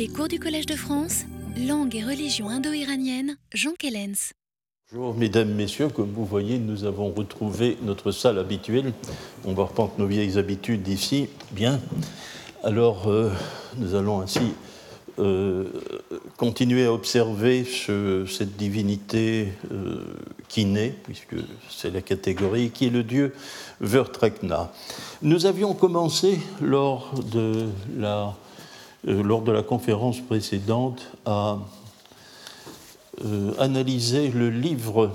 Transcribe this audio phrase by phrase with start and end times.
[0.00, 1.24] Les cours du Collège de France,
[1.58, 4.32] langue et religion indo-iranienne, Jean Kellens.
[4.90, 8.94] Bonjour mesdames, messieurs, comme vous voyez, nous avons retrouvé notre salle habituelle.
[9.44, 11.28] On va reprendre nos vieilles habitudes ici.
[11.50, 11.80] Bien.
[12.64, 13.30] Alors, euh,
[13.76, 14.54] nous allons ainsi
[15.18, 15.66] euh,
[16.38, 20.02] continuer à observer cette divinité euh,
[20.48, 21.36] qui naît, puisque
[21.68, 23.34] c'est la catégorie, qui est le dieu
[23.82, 24.72] Vertrekna.
[25.20, 27.66] Nous avions commencé lors de
[27.98, 28.34] la,
[29.04, 31.58] lors de la conférence précédente à
[33.58, 35.12] analyser le livre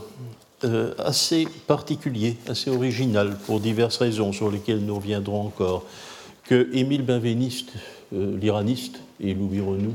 [0.98, 5.86] assez particulier, assez original, pour diverses raisons sur lesquelles nous reviendrons encore,
[6.44, 7.74] que Émile Benveniste,
[8.12, 9.94] l'iraniste, et Louis Renou,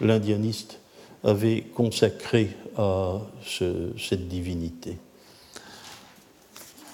[0.00, 0.78] l'indianiste,
[1.22, 4.98] avait consacré à cette divinité.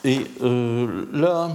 [0.05, 1.51] Et euh, là,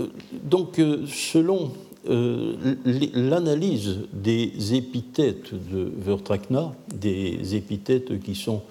[0.00, 0.06] euh,
[0.42, 1.72] donc euh, selon
[2.04, 8.62] l'analyse des épithètes de Vertrakna, des épithètes qui sont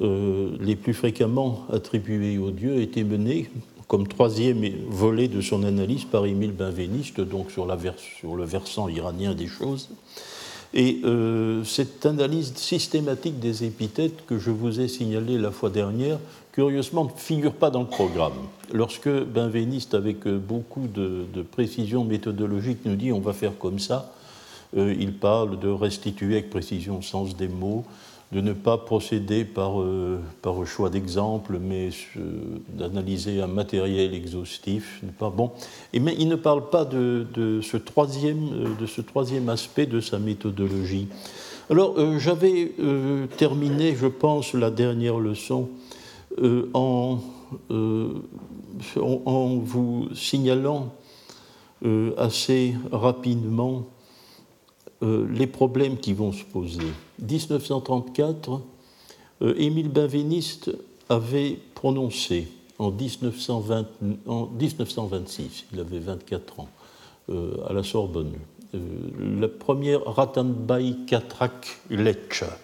[0.00, 3.50] les plus fréquemment attribuées aux dieux, été menée
[3.88, 9.46] comme troisième volet de son analyse par Émile Benveniste, donc sur, le versant iranien des
[9.46, 9.88] choses.
[10.74, 16.18] Et euh, cette analyse systématique des épithètes que je vous ai signalée la fois dernière,
[16.56, 18.32] curieusement, ne figure pas dans le programme.
[18.72, 24.12] Lorsque Benveniste, avec beaucoup de, de précision méthodologique, nous dit on va faire comme ça,
[24.76, 27.84] euh, il parle de restituer avec précision le sens des mots,
[28.32, 31.90] de ne pas procéder par, euh, par choix d'exemple, mais
[32.68, 35.02] d'analyser un matériel exhaustif.
[35.18, 35.52] Pas bon.
[35.94, 40.18] Mais il ne parle pas de, ce troisième, euh, de ce troisième aspect de sa
[40.18, 41.08] méthodologie.
[41.70, 42.72] Alors, euh, j'avais
[43.36, 45.68] terminé, je pense, la dernière leçon
[46.74, 47.18] en,
[49.00, 50.92] en, vous signalant
[52.16, 53.84] assez rapidement
[55.02, 56.86] les problèmes qui vont se poser.
[57.20, 58.60] 1934,
[59.42, 60.70] euh, Émile Benveniste
[61.08, 62.48] avait prononcé
[62.78, 63.86] en, 1920,
[64.26, 66.68] en 1926, il avait 24 ans,
[67.30, 68.32] euh, à la Sorbonne,
[68.74, 68.78] euh,
[69.40, 72.58] la première Ratanbai Katrak Lecha.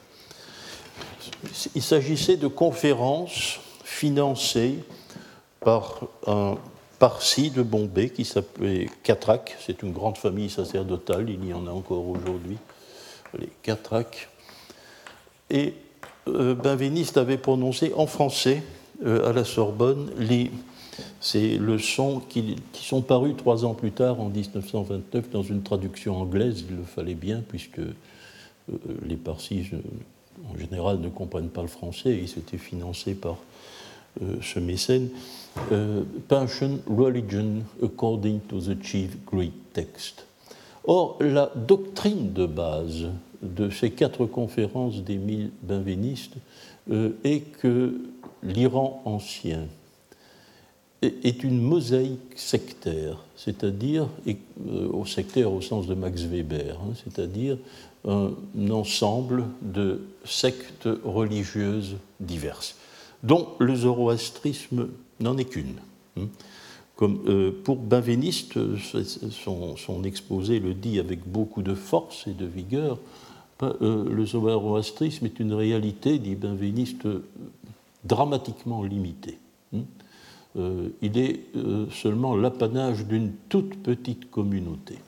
[1.75, 4.79] Il s'agissait de conférences financées
[5.61, 6.57] par un
[6.99, 11.71] parsi de Bombay qui s'appelait Katrak, c'est une grande famille sacerdotale, il y en a
[11.71, 12.59] encore aujourd'hui,
[13.39, 14.29] les Katrak,
[15.51, 15.75] et
[16.29, 18.63] euh, Benveniste avait prononcé en français
[19.05, 20.11] euh, à la Sorbonne
[21.21, 26.65] ces leçons qui, sont parues trois ans plus tard, en 1929, dans une traduction anglaise.
[26.69, 27.93] Il le fallait bien, puisque euh,
[29.05, 29.71] les Parsis,
[30.51, 33.37] en général, ne comprennent pas le français, et c'était financé par
[34.43, 35.09] ce mécène.
[36.29, 40.27] Passion, Religion, according to the chief Greek text.
[40.85, 43.09] Or, la doctrine de base
[43.43, 46.35] de ces quatre conférences d'Émile Benveniste
[46.91, 48.01] euh, est que
[48.43, 49.67] l'Iran ancien
[51.03, 57.59] est une mosaïque sectaire, c'est-à-dire euh, au sectaire au sens de Max Weber, hein, c'est-à-dire
[58.07, 58.33] un
[58.71, 62.77] ensemble de sectes religieuses diverses,
[63.23, 64.89] dont le zoroastrisme
[65.21, 65.77] n'en est qu'une.
[66.19, 66.27] Hein.
[66.97, 68.59] Comme, euh, pour Benveniste,
[69.31, 72.99] son, exposé le dit avec beaucoup de force et de vigueur,
[73.63, 77.07] euh, le zoroastrisme est une réalité, dit Benveniste,
[78.05, 79.39] dramatiquement limitée.
[80.59, 84.99] Euh, il est euh, seulement l'apanage d'une toute petite communauté.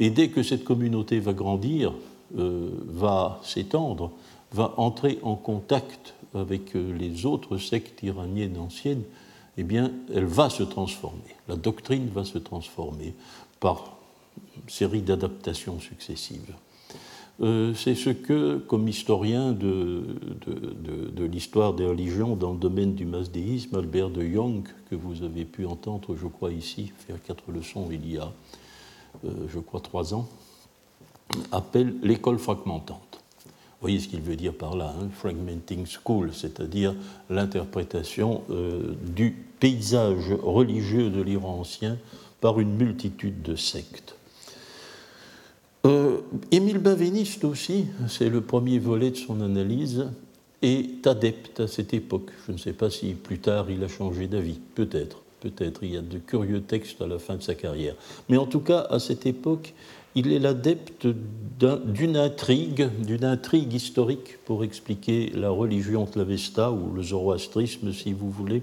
[0.00, 1.94] Et dès que cette communauté va grandir,
[2.32, 4.10] va s'étendre,
[4.52, 9.02] va entrer en contact avec les autres sectes iraniennes anciennes,
[9.56, 11.36] eh bien, elle va se transformer.
[11.48, 13.14] La doctrine va se transformer
[13.60, 13.96] par
[14.56, 16.54] une série d'adaptations successives.
[17.40, 20.04] Euh, c'est ce que, comme historien de,
[20.46, 25.44] de, l'histoire des religions dans le domaine du masdéisme, Albert de Jong, que vous avez
[25.44, 28.32] pu entendre, je crois, ici, faire quatre leçons il y a,
[29.24, 30.28] euh, je crois, trois ans,
[31.52, 33.00] appelle l'école fragmentante.
[33.84, 36.94] Vous voyez ce qu'il veut dire par là, hein, fragmenting school, c'est-à-dire
[37.28, 39.30] l'interprétation euh, du
[39.60, 41.98] paysage religieux de l'Iran ancien
[42.40, 44.16] par une multitude de sectes.
[45.86, 50.06] Euh, Émile Benveniste aussi, c'est le premier volet de son analyse,
[50.62, 52.30] est adepte à cette époque.
[52.46, 55.82] Je ne sais pas si plus tard il a changé d'avis, peut-être, peut-être.
[55.82, 57.94] Il y a de curieux textes à la fin de sa carrière.
[58.30, 59.74] Mais en tout cas, à cette époque,
[60.14, 61.06] il est l'adepte
[61.58, 68.30] d'une intrigue, d'une intrigue historique pour expliquer la religion tlavesta ou le zoroastrisme, si vous
[68.30, 68.62] voulez,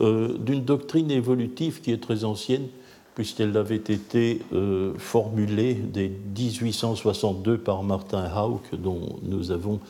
[0.00, 2.68] euh, d'une doctrine évolutive qui est très ancienne,
[3.14, 9.80] puisqu'elle avait été euh, formulée dès 1862 par Martin Hauck, dont nous avons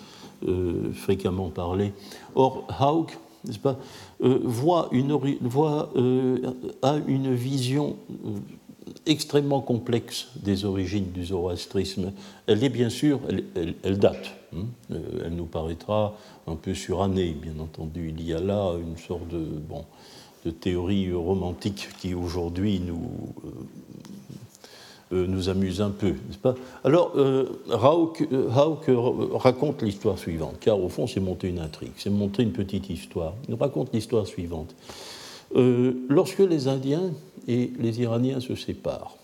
[0.49, 1.93] euh, fréquemment parlé.
[2.35, 3.19] Or, Hauck,
[3.63, 3.79] pas,
[4.21, 5.93] voit une, voit,
[6.83, 7.97] a une vision
[9.07, 12.13] extrêmement complexe des origines du zoroastrisme.
[12.47, 13.21] Elle est bien sûr,
[13.55, 14.65] elle, date, hein.
[14.91, 16.17] elle nous paraîtra
[16.47, 18.15] un peu surannée, bien entendu.
[18.17, 19.85] Il y a là une sorte de, bon,
[20.45, 23.11] de théorie romantique qui aujourd'hui nous,
[23.45, 23.49] euh,
[25.13, 26.55] euh, nous amuse un peu, n'est-ce pas?
[26.85, 28.23] Alors, euh, raconte
[29.83, 33.35] l'histoire suivante, car au fond, c'est monter une intrigue, c'est monter une petite histoire.
[33.49, 34.75] Il raconte l'histoire suivante.
[35.55, 37.11] lorsque les Indiens
[37.51, 39.17] et les Iraniens se séparent,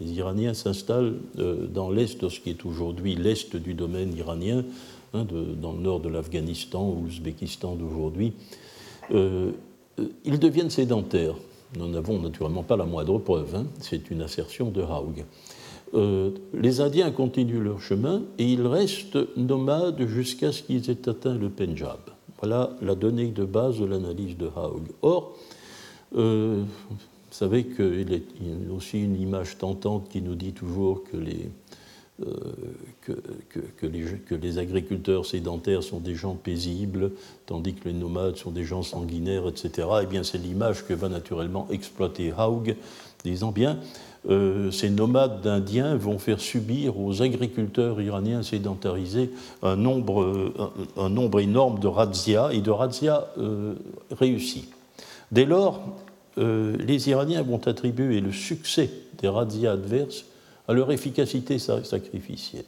[0.00, 4.64] les Iraniens s'installent dans l'est de ce qui est aujourd'hui l'est du domaine iranien,
[5.12, 5.26] hein,
[5.60, 8.32] dans le nord de l'Afghanistan ou l'Ouzbékistan d'aujourd'hui.
[9.10, 9.52] Euh,
[10.24, 11.34] ils deviennent sédentaires.
[11.78, 13.66] Nous n'avons naturellement pas la moindre preuve, hein.
[13.80, 15.24] c'est une assertion de Haug.
[15.94, 21.34] Euh, les Indiens continuent leur chemin et ils restent nomades jusqu'à ce qu'ils aient atteint
[21.34, 21.98] le Pendjab.
[22.40, 24.82] Voilà la donnée de base de l'analyse de Haug.
[25.02, 25.36] Or,
[26.16, 26.64] euh,
[27.32, 31.48] vous savez qu'il a aussi une image tentante qui nous dit toujours que les,
[32.20, 32.34] euh,
[33.00, 37.10] que, les, que, les, agriculteurs sédentaires sont des gens paisibles,
[37.46, 39.88] tandis que les nomades sont des gens sanguinaires, etc.
[40.02, 42.76] Eh bien, c'est l'image que va naturellement exploiter Haug,
[43.24, 43.78] disant bien,
[44.28, 49.30] euh, ces nomades d'Indiens vont faire subir aux agriculteurs iraniens sédentarisés
[49.62, 50.52] un nombre,
[50.98, 53.74] un, nombre énorme de razzias et de razzias euh,
[54.10, 54.68] réussis.
[55.32, 55.80] Dès lors,
[56.36, 58.90] les Iraniens vont attribuer le succès
[59.20, 60.24] des razzias adverses
[60.68, 62.64] à leur efficacité sacrificielle.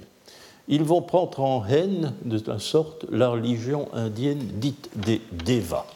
[0.68, 5.86] Ils vont prendre en haine de la sorte la religion indienne dite des Devas.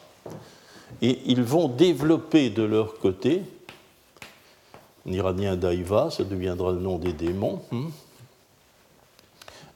[1.00, 3.42] Et ils vont développer de leur côté,
[5.06, 7.84] en iranien Daiva, ça deviendra le nom des démons, hein,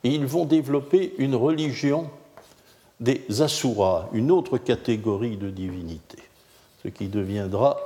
[0.05, 2.11] et ils vont développer une religion
[2.99, 6.19] des Asuras, une autre catégorie de divinité,
[6.83, 7.77] ce qui deviendra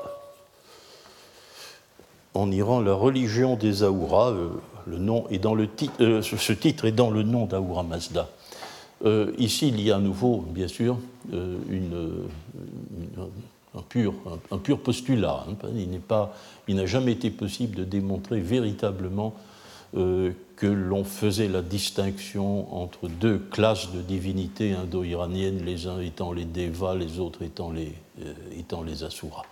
[2.35, 4.31] en Iran la religion des Aouras.
[4.31, 4.49] Euh,
[4.87, 8.29] le nom est dans le titre, euh, ce titre est dans le nom d'Aoura Mazda.
[9.05, 10.99] Euh, ici, il y a à nouveau, bien sûr,
[13.75, 15.45] un, pur, postulat.
[15.49, 15.57] Hein.
[16.69, 19.35] Il n'a jamais été possible de démontrer véritablement
[19.97, 26.45] que l'on faisait la distinction entre deux classes de divinités indo-iraniennes, les uns étant les
[26.45, 27.95] Devas, les autres étant les,
[28.57, 29.47] étant les Asuras.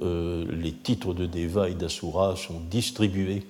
[0.00, 3.42] Euh, les titres de Deva et d'Asura sont distribués,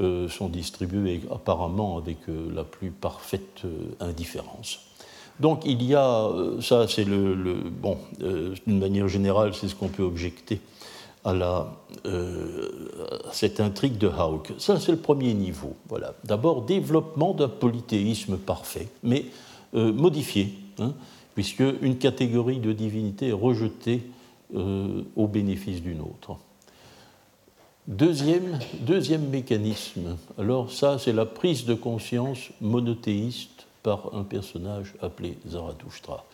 [0.00, 3.62] euh, sont distribués apparemment avec euh, la plus parfaite
[3.98, 4.80] indifférence.
[5.40, 6.28] Donc il y a,
[6.60, 10.60] ça c'est le, bon, d'une manière générale, c'est ce qu'on peut objecter
[11.24, 11.72] à, la,
[13.32, 14.52] cette intrigue de Hauck.
[14.58, 15.74] Ça c'est le premier niveau.
[15.88, 16.14] Voilà.
[16.24, 19.26] D'abord développement d'un polythéisme parfait, mais
[19.72, 20.94] modifié, hein,
[21.34, 24.02] puisque une catégorie de divinité est rejetée
[24.54, 26.38] euh, au bénéfice d'une autre.
[27.86, 35.36] Deuxième, deuxième mécanisme, alors ça c'est la prise de conscience monothéiste par un personnage appelé
[35.46, 36.24] Zarathustra,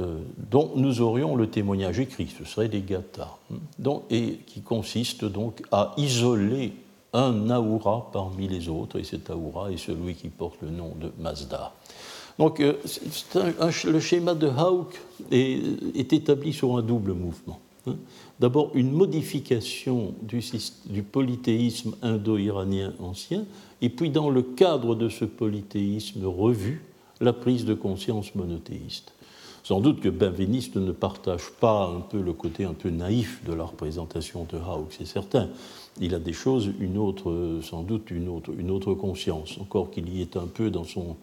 [0.00, 0.18] euh,
[0.50, 5.62] dont nous aurions le témoignage écrit, ce serait les Gathas, hein, et qui consiste donc
[5.70, 6.72] à isoler
[7.12, 11.12] un Ahura parmi les autres, et cet Ahura est celui qui porte le nom de
[11.20, 11.72] Mazda.
[12.40, 12.74] Donc euh,
[13.84, 17.60] le schéma de Hauck est, établi sur un double mouvement.
[17.86, 17.94] Hein.
[18.40, 23.44] D'abord une modification du polythéisme indo-iranien ancien,
[23.80, 26.82] et puis dans le cadre de ce polythéisme revu,
[27.20, 29.12] la prise de conscience monothéiste.
[29.64, 33.52] Sans doute que Benveniste ne partage pas un peu le côté un peu naïf de
[33.52, 35.48] la représentation de Hauck, c'est certain.
[36.00, 40.08] Il a des choses, une autre, sans doute une autre, une autre conscience, encore qu'il
[40.14, 41.16] y ait un peu dans son,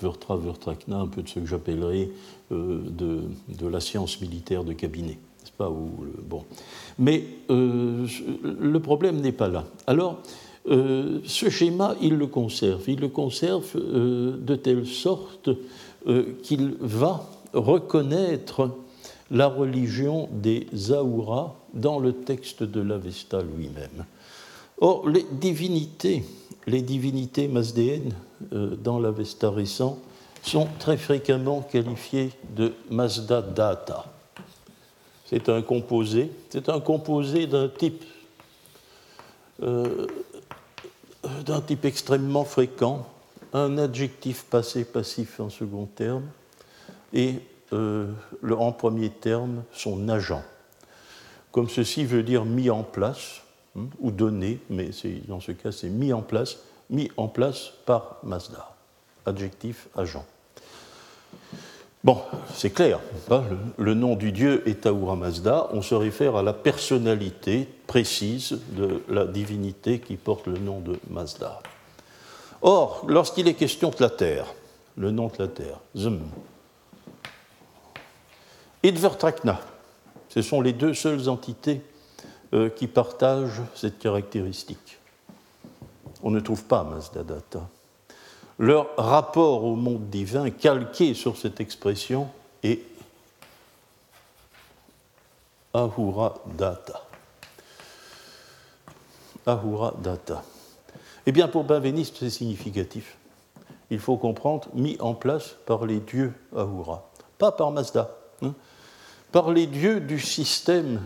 [0.00, 2.10] Vertra, Vertrakna, un peu de ce que j'appellerais
[2.52, 5.18] euh, de, de, la science militaire de cabinet.
[5.40, 6.44] N'est-ce pas bon.
[6.98, 8.06] Mais euh,
[8.42, 9.64] le problème n'est pas là.
[9.86, 10.18] Alors,
[10.68, 12.82] euh, ce schéma, il le conserve.
[12.88, 15.50] Il le conserve de telle sorte
[16.42, 18.70] qu'il va reconnaître
[19.30, 24.04] la religion des Aouras dans le texte de l'Avesta lui-même.
[24.78, 26.24] Or, les divinités,
[26.66, 28.14] les divinités masdéennes
[28.52, 29.98] euh, dans l'Avesta récent
[30.42, 34.04] sont très fréquemment qualifiées de Mazda Data.
[35.26, 38.04] C'est un composé, c'est un composé d'un type,
[39.62, 40.06] euh,
[41.46, 43.06] d'un type extrêmement fréquent,
[43.54, 46.24] un adjectif passé passif en second terme
[47.14, 47.36] et
[47.72, 48.06] euh,
[48.50, 50.42] en premier terme son agent.
[51.50, 53.42] Comme ceci veut dire mis en place,
[53.76, 54.90] hein, ou donné, mais
[55.28, 56.58] dans ce cas c'est mis en place,
[56.90, 58.74] mis en place par Mazda,
[59.24, 60.26] adjectif agent.
[62.02, 62.20] Bon,
[62.52, 63.00] c'est clair,
[63.78, 69.02] le, nom du dieu est Ahura Mazda, on se réfère à la personnalité précise de
[69.08, 71.62] la divinité qui porte le nom de Mazda.
[72.60, 74.52] Or, lorsqu'il est question de la terre,
[74.98, 76.20] le nom de la terre, Zum,
[78.84, 79.60] et Dvertrakna,
[80.28, 81.80] ce sont les deux seules entités
[82.52, 84.98] euh, qui partagent cette caractéristique.
[86.22, 87.68] On ne trouve pas Mazda Data
[88.58, 92.28] leur rapport au monde divin calqué sur cette expression
[92.62, 92.80] est
[95.72, 97.02] Ahura Data.
[99.44, 100.44] Ahura Data.
[101.26, 103.16] Eh bien, pour Benveniste, c'est significatif.
[103.90, 108.54] Il faut comprendre, mis en place par les dieux Ahura, pas par Mazda, hein.
[109.34, 111.00] Par les dieux du système,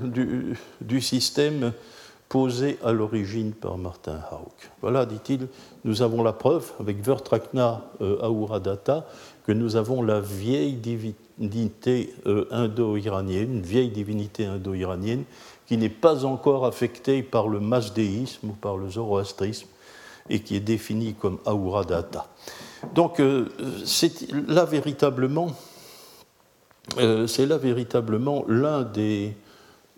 [0.82, 1.72] du, système
[2.28, 4.70] posé à l'origine par Martin Hauck.
[4.82, 5.48] Voilà, dit-il,
[5.86, 8.60] nous avons la preuve avec Vertrakna euh,
[9.46, 15.24] que nous avons la vieille divinité euh, indo-iranienne, une vieille divinité indo-iranienne
[15.66, 19.68] qui n'est pas encore affectée par le masdéisme ou par le zoroastrisme
[20.28, 22.26] et qui est définie comme Auradata.
[22.94, 23.48] Donc euh,
[23.86, 25.56] c'est là véritablement,
[26.96, 29.34] c'est là véritablement l'un des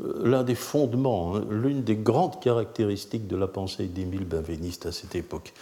[0.02, 5.52] euh, fondements, hein, l'une des grandes caractéristiques de la pensée d'Émile Benveniste à cette époque.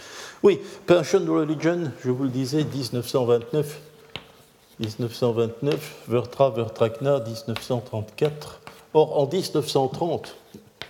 [0.42, 3.80] Oui, Passion Religion, je vous le disais, 1929,
[4.80, 8.60] 1929, Vertra Vertrakna, 1934.
[8.94, 10.36] Or, en 1930,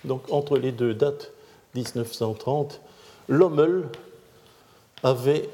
[0.04, 1.32] donc entre les deux dates,
[1.74, 2.80] 1930,
[3.28, 3.84] Lommel
[5.02, 5.48] avait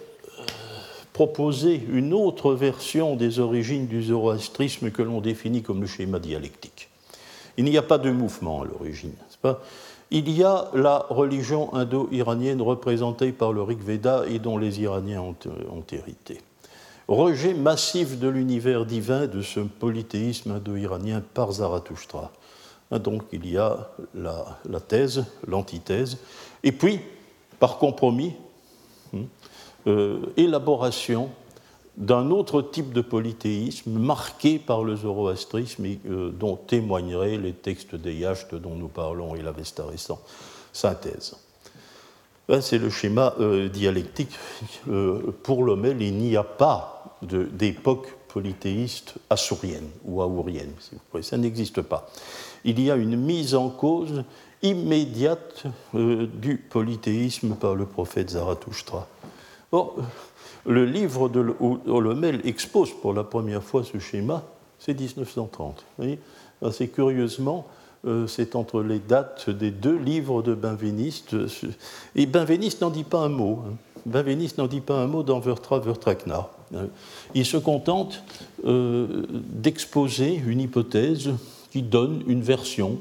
[1.14, 6.18] euh, proposé une autre version des origines du zoroastrisme que l'on définit comme le schéma
[6.18, 6.88] dialectique.
[7.56, 9.14] Il n'y a pas de mouvement à l'origine,
[10.10, 15.22] Il y a la religion indo-iranienne représentée par le Rig Veda et dont les Iraniens
[15.22, 16.40] ont, hérité.
[17.06, 22.32] Rejet massif de l'univers divin de ce polythéisme indo-iranien par Zarathustra.
[22.90, 26.18] Hein, donc il y a la, thèse, l'antithèse,
[26.64, 27.00] et puis,
[27.60, 28.34] par compromis,
[29.14, 29.18] euh,
[30.36, 31.30] élaboration
[31.96, 37.94] d'un autre type de polythéisme marqué par le zoroastrisme et euh, dont témoigneraient les textes
[37.94, 40.20] des Yachts dont nous parlons et l'Avesta récent.
[40.72, 41.36] Synthèse.
[42.60, 44.32] C'est le schéma euh, dialectique.
[44.90, 51.38] Euh, pour Lomel, il n'y a pas d'époque polythéiste assourienne ou aourienne, si vous Ça
[51.38, 52.10] n'existe pas.
[52.64, 54.24] Il y a une mise en cause
[54.62, 55.64] immédiate
[55.94, 59.06] du polythéisme par le prophète Zarathustra.
[59.74, 59.96] Or,
[60.66, 61.52] le livre de
[61.88, 64.44] Holomel expose pour la première fois ce schéma,
[64.78, 65.84] c'est 1930.
[66.62, 67.66] Assez curieusement,
[68.06, 71.34] euh, c'est entre les dates des deux livres de Benveniste.
[72.14, 73.64] Et Benveniste n'en dit pas un mot.
[73.66, 73.74] Hein.
[74.06, 76.48] Benveniste n'en dit pas un mot dans Vertra Vertrakna.
[76.72, 76.86] Hein.
[77.34, 78.22] Il se contente
[78.64, 81.30] euh, d'exposer une hypothèse
[81.72, 83.00] qui donne une version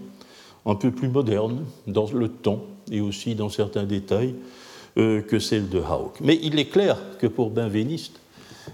[0.66, 4.34] un peu plus moderne dans le ton et aussi dans certains détails
[4.96, 6.20] que celle de Hauck.
[6.22, 8.20] Mais il est clair que pour Benveniste,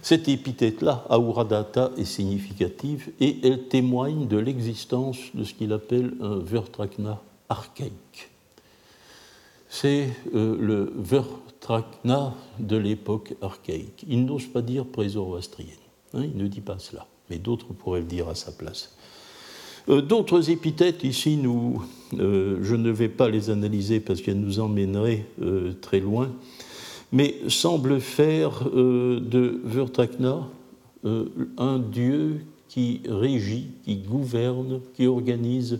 [0.02, 6.38] cette épithète-là, Auradata, est significative et elle témoigne de l'existence de ce qu'il appelle un
[6.38, 8.30] Vertrakna archaïque.
[9.68, 14.06] C'est euh, le Vertrakna de l'époque archaïque.
[14.08, 15.70] Il n'ose pas dire prézoroastrienne.
[16.14, 18.96] Hein, il ne dit pas cela, mais d'autres pourraient le dire à sa place.
[19.88, 21.84] Euh, d'autres épithètes, ici, nous,
[22.20, 26.32] euh, je ne vais pas les analyser parce qu'elles nous emmèneraient euh, très loin,
[27.12, 30.48] mais semblent faire de Vertakna
[31.58, 35.80] un dieu qui régit, qui gouverne, qui organise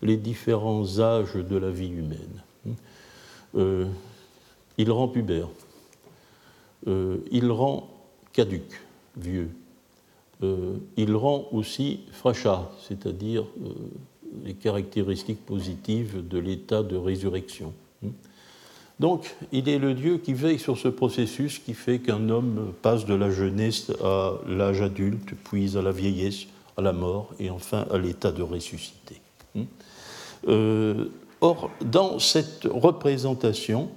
[0.00, 3.84] les différents âges de la vie humaine.
[4.78, 5.48] il rend pubère,
[6.86, 7.90] il rend
[8.32, 8.80] caduque,
[9.18, 9.50] vieux,
[10.42, 13.68] euh, il rend aussi fracha, c'est-à-dire euh,
[14.44, 17.72] les caractéristiques positives de l'état de résurrection.
[19.00, 23.04] Donc, il est le Dieu qui veille sur ce processus qui fait qu'un homme passe
[23.04, 26.46] de la jeunesse à l'âge adulte, puis à la vieillesse,
[26.76, 29.20] à la mort et enfin à l'état de ressuscité.
[30.48, 31.06] Euh,
[31.40, 33.88] or, dans cette représentation,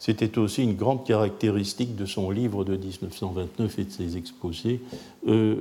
[0.00, 4.80] c'était aussi une grande caractéristique de son livre de 1929 et de ses exposés.
[5.28, 5.56] Euh,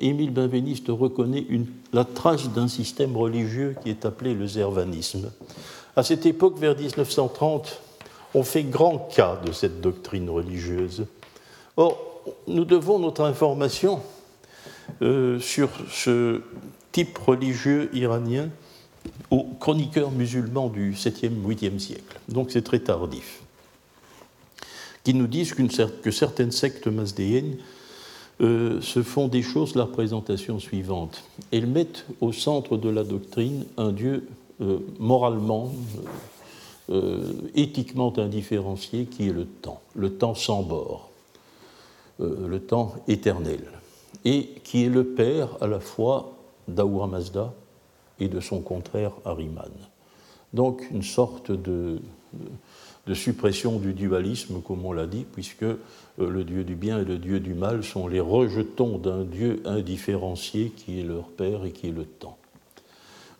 [0.00, 1.46] Émile Benveniste reconnaît
[1.92, 5.30] la trace d'un système religieux qui est appelé le zervanisme.
[5.94, 7.80] À cette époque, vers 1930,
[8.34, 11.06] on fait grand cas de cette doctrine religieuse.
[11.76, 14.00] Or, nous devons notre information
[15.02, 16.42] euh, sur ce
[16.90, 18.48] type religieux iranien
[19.30, 22.18] aux chroniqueurs musulmans du 7e, 8e siècle.
[22.28, 23.42] Donc c'est très tardif.
[25.08, 27.56] Qui nous disent que certaines sectes mazdéennes
[28.42, 31.24] euh, se font des choses la représentation suivante.
[31.50, 34.28] Elles mettent au centre de la doctrine un Dieu
[34.60, 35.72] euh, moralement,
[36.90, 37.22] euh,
[37.54, 41.08] éthiquement indifférencié qui est le temps, le temps sans bord,
[42.18, 43.62] le temps éternel,
[44.26, 46.34] et qui est le père à la fois
[46.68, 47.54] d'Ahura Mazda
[48.20, 49.72] et de son contraire Ariman.
[50.52, 52.00] Donc une sorte de,
[53.14, 55.76] suppression du dualisme, comme on l'a dit, puisque euh,
[56.18, 60.72] le Dieu du bien et le Dieu du mal sont les rejetons d'un Dieu indifférencié
[60.76, 62.36] qui est leur Père et qui est le temps.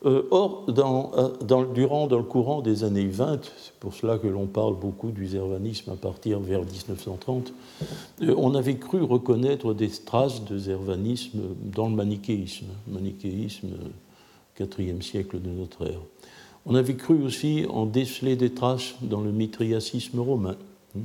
[0.06, 4.16] Euh, or, dans, euh, dans, durant dans le courant des années 20, c'est pour cela
[4.16, 7.52] que l'on parle beaucoup du zervanisme à partir vers 1930,
[8.20, 13.70] on avait cru reconnaître des traces de zervanisme dans le manichéisme, manichéisme
[14.58, 16.00] 4e siècle de notre ère.
[16.70, 20.56] On avait cru aussi en déceler des traces dans le mitriacisme romain,
[20.94, 21.00] hein.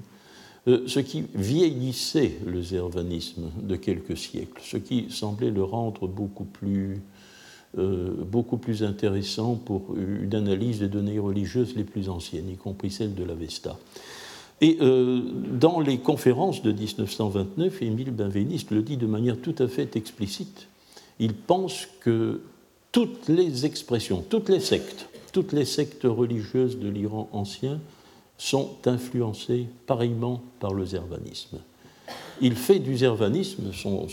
[0.68, 6.44] euh, ce qui vieillissait le zervanisme de quelques siècles, ce qui semblait le rendre beaucoup
[6.44, 7.00] plus,
[7.78, 12.92] euh, beaucoup plus intéressant pour une analyse des données religieuses les plus anciennes, y compris
[12.92, 13.80] celles de l'Avesta.
[14.60, 15.22] Et euh,
[15.60, 20.68] dans les conférences de 1929, Émile Benveniste le dit de manière tout à fait explicite.
[21.20, 22.42] Il pense que
[22.92, 27.82] toutes les expressions, toutes les sectes, toutes les sectes religieuses de l'Iran ancien
[28.38, 31.60] sont influencées pareillement par le zervanisme.
[32.42, 34.08] Il fait du zervanisme son,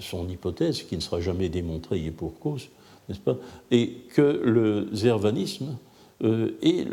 [0.00, 2.68] son, hypothèse, qui ne sera jamais démontrée et pour cause,
[3.08, 3.36] n'est-ce pas
[3.70, 5.76] Et que le zervanisme
[6.22, 6.86] euh, est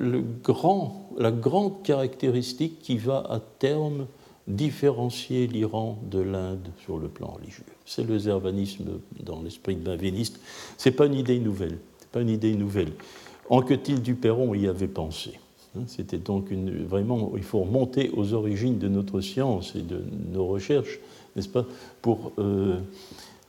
[1.17, 4.07] la grande caractéristique qui va à terme
[4.47, 7.63] différencier l'Iran de l'Inde sur le plan religieux.
[7.85, 10.39] C'est le zervanisme dans l'esprit de Benveniste.
[10.77, 11.77] Ce n'est pas une idée nouvelle.
[12.11, 12.91] Pas une idée nouvelle.
[13.49, 15.39] Anquetil Duperron y avait pensé.
[15.75, 20.47] Hein, c'était donc vraiment, il faut remonter aux origines de notre science et de nos
[20.47, 20.99] recherches,
[21.35, 21.65] n'est-ce pas,
[22.01, 22.79] pour, euh,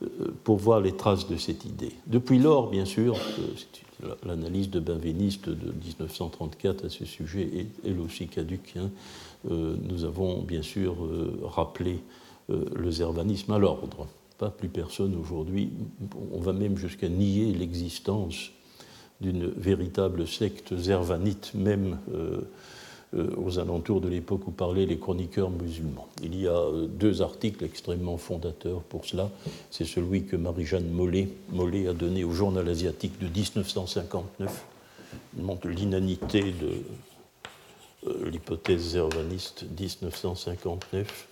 [0.03, 0.07] euh,
[0.43, 1.93] pour voir les traces de cette idée.
[2.07, 7.99] Depuis lors, bien sûr, euh, l'analyse de Benveniste de 1934 à ce sujet est elle
[7.99, 8.73] aussi caduque.
[8.77, 8.89] Hein,
[9.43, 10.95] nous avons bien sûr
[11.43, 11.99] rappelé
[12.47, 14.07] le zervanisme à l'ordre.
[14.37, 15.71] Pas plus personne aujourd'hui.
[16.31, 18.51] On va même jusqu'à nier l'existence
[19.21, 22.41] d'une véritable secte zervanite, même euh,
[23.13, 26.07] euh, aux alentours de l'époque où parlaient les chroniqueurs musulmans.
[26.23, 29.29] Il y a euh, deux articles extrêmement fondateurs pour cela.
[29.69, 34.65] C'est celui que Marie-Jeanne Mollet, a donné au journal asiatique de 1959.
[35.37, 41.27] Il montre l'inanité de l'hypothèse zervaniste 1959.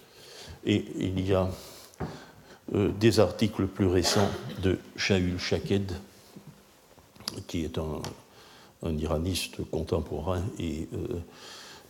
[0.66, 1.50] Et il y a
[2.74, 4.30] des articles plus récents
[4.62, 5.94] de Shaul Shaked,
[7.48, 8.02] qui est un,
[8.98, 11.20] iraniste contemporain et euh,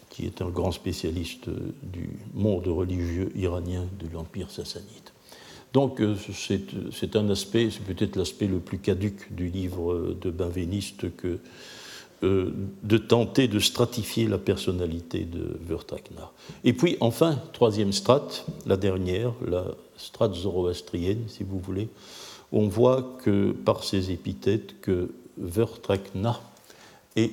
[0.10, 1.50] qui est un grand spécialiste
[1.84, 4.88] du monde religieux iranien de l'Empire sassanide.
[5.72, 6.16] Donc euh,
[6.92, 11.40] c'est un aspect, c'est peut-être l'aspect le plus caduque du livre de Benveniste que
[12.22, 12.52] euh,
[12.84, 16.32] de tenter de stratifier la personnalité de Vertakna.
[16.66, 19.64] Et puis enfin, troisième strate, la dernière, la
[19.96, 21.88] strate zoroastrienne, si vous voulez,
[22.52, 26.40] on voit que par ces épithètes que Vertrekna
[27.16, 27.32] est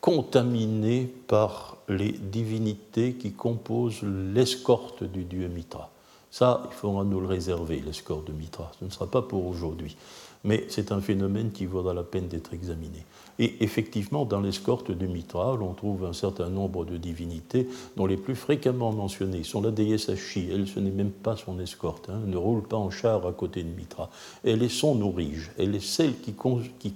[0.00, 5.90] contaminé par les divinités qui composent l'escorte du dieu Mitra.
[6.30, 8.70] Ça, il faudra nous le réserver, l'escorte de Mitra.
[8.78, 9.96] Ce ne sera pas pour aujourd'hui
[10.44, 13.04] mais c'est un phénomène qui vaudra la peine d'être examiné.
[13.38, 18.16] Et effectivement, dans l'escorte de Mitra, on trouve un certain nombre de divinités dont les
[18.16, 20.48] plus fréquemment mentionnées sont la déesse Ashi.
[20.52, 23.62] Elle, ce n'est même pas son escorte, hein, ne roule pas en char à côté
[23.62, 24.10] de Mitra.
[24.44, 26.34] Elle est son nourrice, elle est celle qui,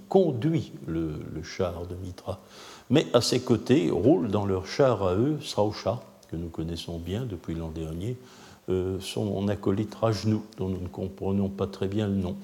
[0.08, 2.40] conduit le, char de Mitra.
[2.90, 7.24] Mais à ses côtés roule dans leur char à eux Srausha, que nous connaissons bien
[7.24, 8.16] depuis l'an dernier,
[8.68, 12.36] euh, son acolyte Rajnu, dont nous ne comprenons pas très bien le nom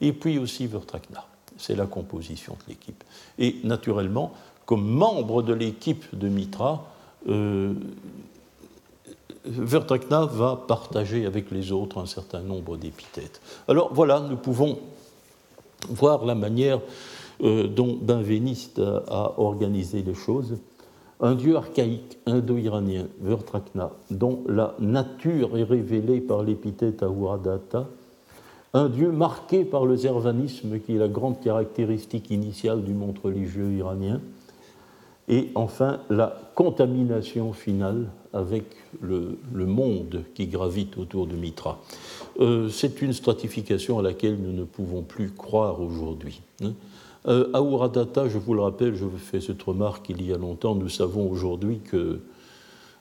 [0.00, 1.24] et puis aussi Vertrakna.
[1.58, 3.02] C'est la composition de l'équipe.
[3.38, 4.32] Et naturellement,
[4.66, 6.86] comme membre de l'équipe de Mitra,
[7.28, 7.74] euh,
[9.44, 13.40] Vertrakna va partager avec les autres un certain nombre d'épithètes.
[13.68, 14.78] Alors voilà, nous pouvons
[15.88, 16.80] voir la manière
[17.42, 20.58] euh, dont Benveniste a, organisé les choses.
[21.20, 27.86] Un dieu archaïque indo-iranien, Vertrakna, dont la nature est révélée par l'épithète Ahuradata,
[28.76, 33.72] un dieu marqué par le zervanisme, qui est la grande caractéristique initiale du monde religieux
[33.72, 34.20] iranien,
[35.28, 38.64] et enfin la contamination finale avec
[39.00, 41.80] le, monde qui gravite autour de Mitra.
[42.38, 46.42] Euh, c'est une stratification à laquelle nous ne pouvons plus croire aujourd'hui.
[46.62, 46.74] Hein.
[47.28, 50.90] Euh, Auradata, je vous le rappelle, je fais cette remarque il y a longtemps, nous
[50.90, 52.20] savons aujourd'hui que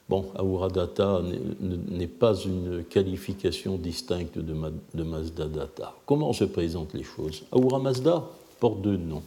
[0.10, 1.22] bon, Auradata
[1.60, 4.56] n'est pas une qualification distincte de,
[4.94, 5.96] de Mazda Data.
[6.06, 7.44] Comment se présentent les choses?
[7.52, 8.24] Aura Mazda
[8.60, 9.24] porte deux noms.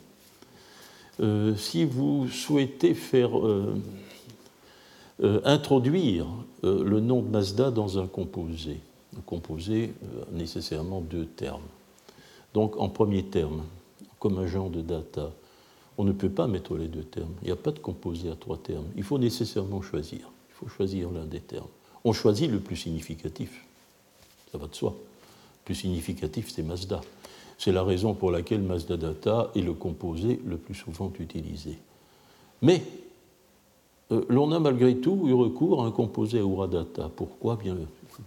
[1.20, 3.74] Euh, si vous souhaitez faire euh,
[5.22, 6.26] euh, introduire
[6.62, 8.80] le nom de Mazda dans un composé,
[9.16, 9.92] un composé
[10.32, 11.62] nécessairement deux termes.
[12.54, 13.62] Donc en premier terme,
[14.18, 15.30] comme agent de data,
[15.98, 17.32] on ne peut pas mettre les deux termes.
[17.42, 18.86] Il n'y a pas de composé à trois termes.
[18.96, 20.30] Il faut nécessairement choisir.
[20.58, 21.68] Il faut choisir l'un des termes.
[22.04, 23.64] On choisit le plus significatif.
[24.50, 24.90] Ça va de soi.
[24.90, 27.00] Le plus significatif, c'est Mazda.
[27.58, 31.78] C'est la raison pour laquelle Mazda Data est le composé le plus souvent utilisé.
[32.62, 32.82] Mais
[34.10, 36.40] euh, l'on a malgré tout eu recours à un composé
[36.70, 37.10] Data.
[37.14, 37.56] Pourquoi?
[37.56, 37.76] Bien,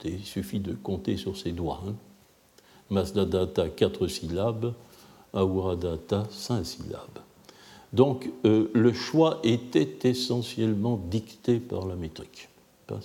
[0.05, 1.81] il suffit de compter sur ses doigts.
[1.87, 1.95] Hein.
[2.89, 4.73] Mazda Data, quatre syllabes,
[5.33, 7.19] Data, cinq syllabes.
[7.93, 12.47] Donc euh, le choix était essentiellement dicté par la métrique.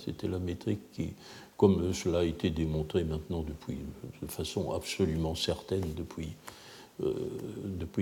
[0.03, 1.13] C'était la métrique qui,
[1.55, 6.35] comme cela a été démontré maintenant de façon absolument certaine depuis,
[7.03, 7.13] euh,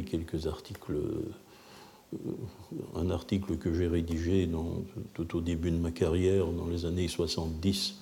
[0.04, 2.18] quelques articles, euh,
[2.96, 4.50] un article que j'ai rédigé
[5.14, 7.98] tout au début de ma carrière, dans les années 70,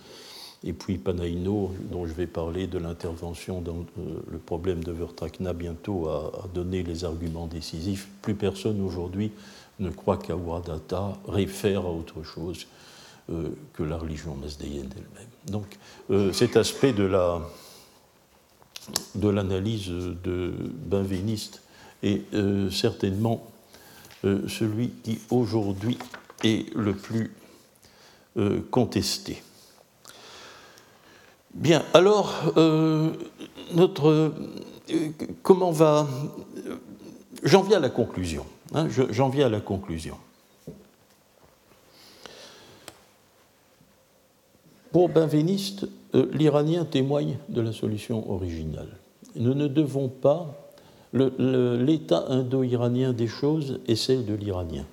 [0.66, 5.52] et puis Panaino, dont je vais parler de l'intervention dans euh, le problème de Vertrakna
[5.54, 8.08] bientôt, a, donné les arguments décisifs.
[8.22, 9.32] Plus personne aujourd'hui
[9.80, 12.68] ne croit qu'Awadata réfère à autre chose
[13.30, 15.28] euh, que la religion masdéenne elle-même.
[15.48, 15.66] Donc
[16.12, 17.42] euh, cet aspect de la
[19.16, 21.62] de l'analyse de Benveniste
[22.02, 22.24] est
[22.70, 23.50] certainement
[24.24, 25.98] celui qui aujourd'hui
[26.44, 27.34] est le plus
[28.72, 29.42] contesté.
[31.54, 32.54] Bien, alors,
[33.74, 34.34] notre,
[35.42, 36.08] comment va.
[37.44, 38.46] J'en viens à la conclusion.
[38.74, 40.18] Hein, J'en viens à la conclusion.
[44.92, 49.00] Pour Benveniste, euh, l'Iranien témoigne de la solution originale.
[49.36, 50.60] Nous ne devons pas.
[51.14, 54.86] L'état indo-iranien des choses est celle de l'Iranien.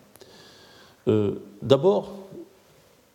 [1.08, 2.12] Euh, d'abord,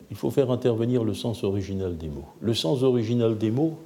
[0.09, 2.27] il faut faire intervenir le sens original des mots.
[2.41, 3.77] Le sens original des mots,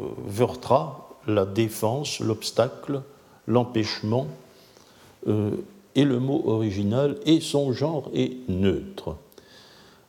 [0.00, 3.02] euh, vertra, la défense, l'obstacle,
[3.46, 4.26] l'empêchement,
[5.94, 9.16] et le mot original, et son genre est neutre.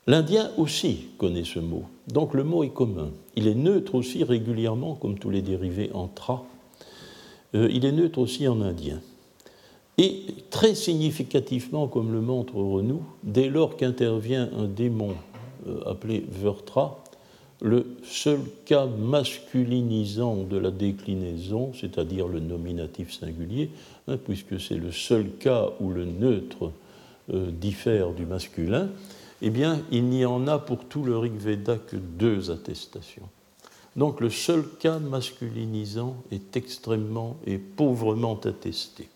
[0.07, 3.09] L'Indien aussi connaît ce mot, donc le mot est commun.
[3.35, 6.43] Il est neutre aussi régulièrement, comme tous les dérivés en tra.
[7.55, 9.01] Euh, il est neutre aussi en indien.
[9.97, 15.34] Et très significativement, comme le montre Renou, dès lors qu'intervient un démon euh,
[15.85, 17.03] appelé Vertra,
[17.61, 23.69] le seul cas masculinisant de la déclinaison, c'est-à-dire le nominatif singulier,
[24.07, 26.71] hein, puisque c'est le seul cas où le neutre
[27.33, 28.89] euh, diffère du masculin,
[29.41, 33.27] eh bien, il n'y en a pour tout le Rig Veda que deux attestations.
[33.95, 39.07] Donc le seul cas masculinisant est extrêmement et pauvrement attesté.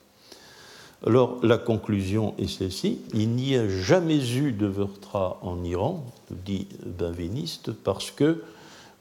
[1.05, 6.67] Alors la conclusion est celle-ci, il n'y a jamais eu de Vertra en Iran, dit
[6.85, 8.43] Benveniste, parce que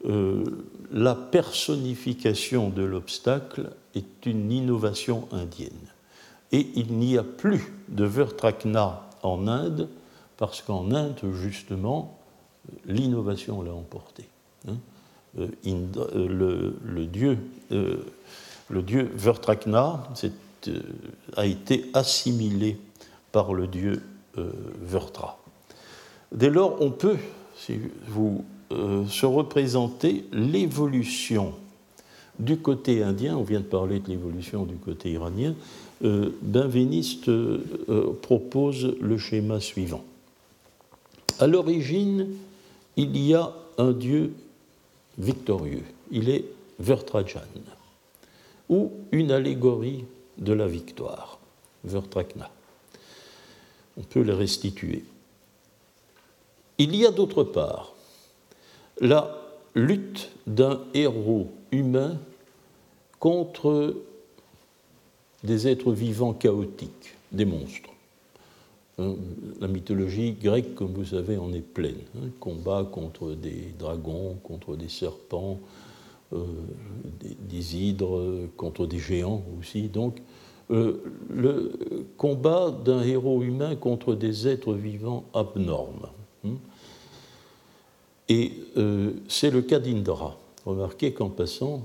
[0.07, 0.45] euh,
[0.93, 5.73] la personnification de l'obstacle est une innovation indienne.
[6.53, 9.89] Et il n'y a plus de Vertrakna en Inde
[10.37, 12.17] parce qu'en Inde, justement,
[12.87, 14.29] l'innovation l'a emporté.
[14.69, 14.77] Hein.
[15.39, 17.39] Euh, euh, le, dieu,
[17.71, 18.85] le
[19.15, 20.05] Vertrakna
[21.37, 22.77] a été assimilé
[23.33, 24.03] par le dieu
[24.83, 25.39] Vertra.
[26.33, 27.17] Dès lors, on peut,
[27.57, 31.55] si vous, se représenter l'évolution
[32.39, 35.55] du côté indien, on vient de parler de l'évolution du côté iranien,
[36.01, 37.31] Benveniste
[38.23, 40.05] propose le schéma suivant.
[41.41, 42.29] À l'origine,
[42.97, 44.33] il y a un dieu
[45.19, 45.85] victorieux.
[46.11, 46.45] Il est
[46.79, 47.41] Vertrajan,
[48.69, 50.05] ou une allégorie
[50.39, 51.39] de la victoire,
[51.85, 52.51] Vertrakna.
[53.97, 55.05] On peut le restituer.
[56.79, 57.95] Il y a d'autre part
[59.01, 59.37] la
[59.75, 62.19] lutte d'un héros humain
[63.19, 63.97] contre
[65.45, 67.91] des êtres vivants chaotiques, des monstres.
[68.99, 69.15] Hein,
[69.61, 72.01] la mythologie grecque, comme vous savez, en est pleine.
[72.17, 75.61] Hein, combat contre des dragons, contre des serpents,
[76.33, 76.45] euh,
[77.49, 79.83] des, hydres, contre des géants aussi.
[79.83, 80.21] Donc,
[80.71, 81.73] euh, le
[82.17, 86.09] combat d'un héros humain contre des êtres vivants abnormes.
[86.45, 86.57] Hein.
[88.29, 90.37] Et euh, c'est le cas d'Indra.
[90.67, 91.83] Remarquez qu'en passant,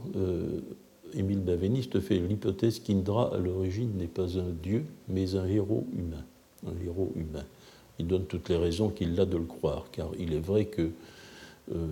[1.16, 6.24] Émile Benveniste fait l'hypothèse qu'Indra, à l'origine, n'est pas un dieu, mais un héros humain.
[6.68, 7.46] Un héros humain.
[8.00, 10.90] Il donne toutes les raisons qu'il a de le croire, car il est vrai que,
[11.74, 11.86] euh,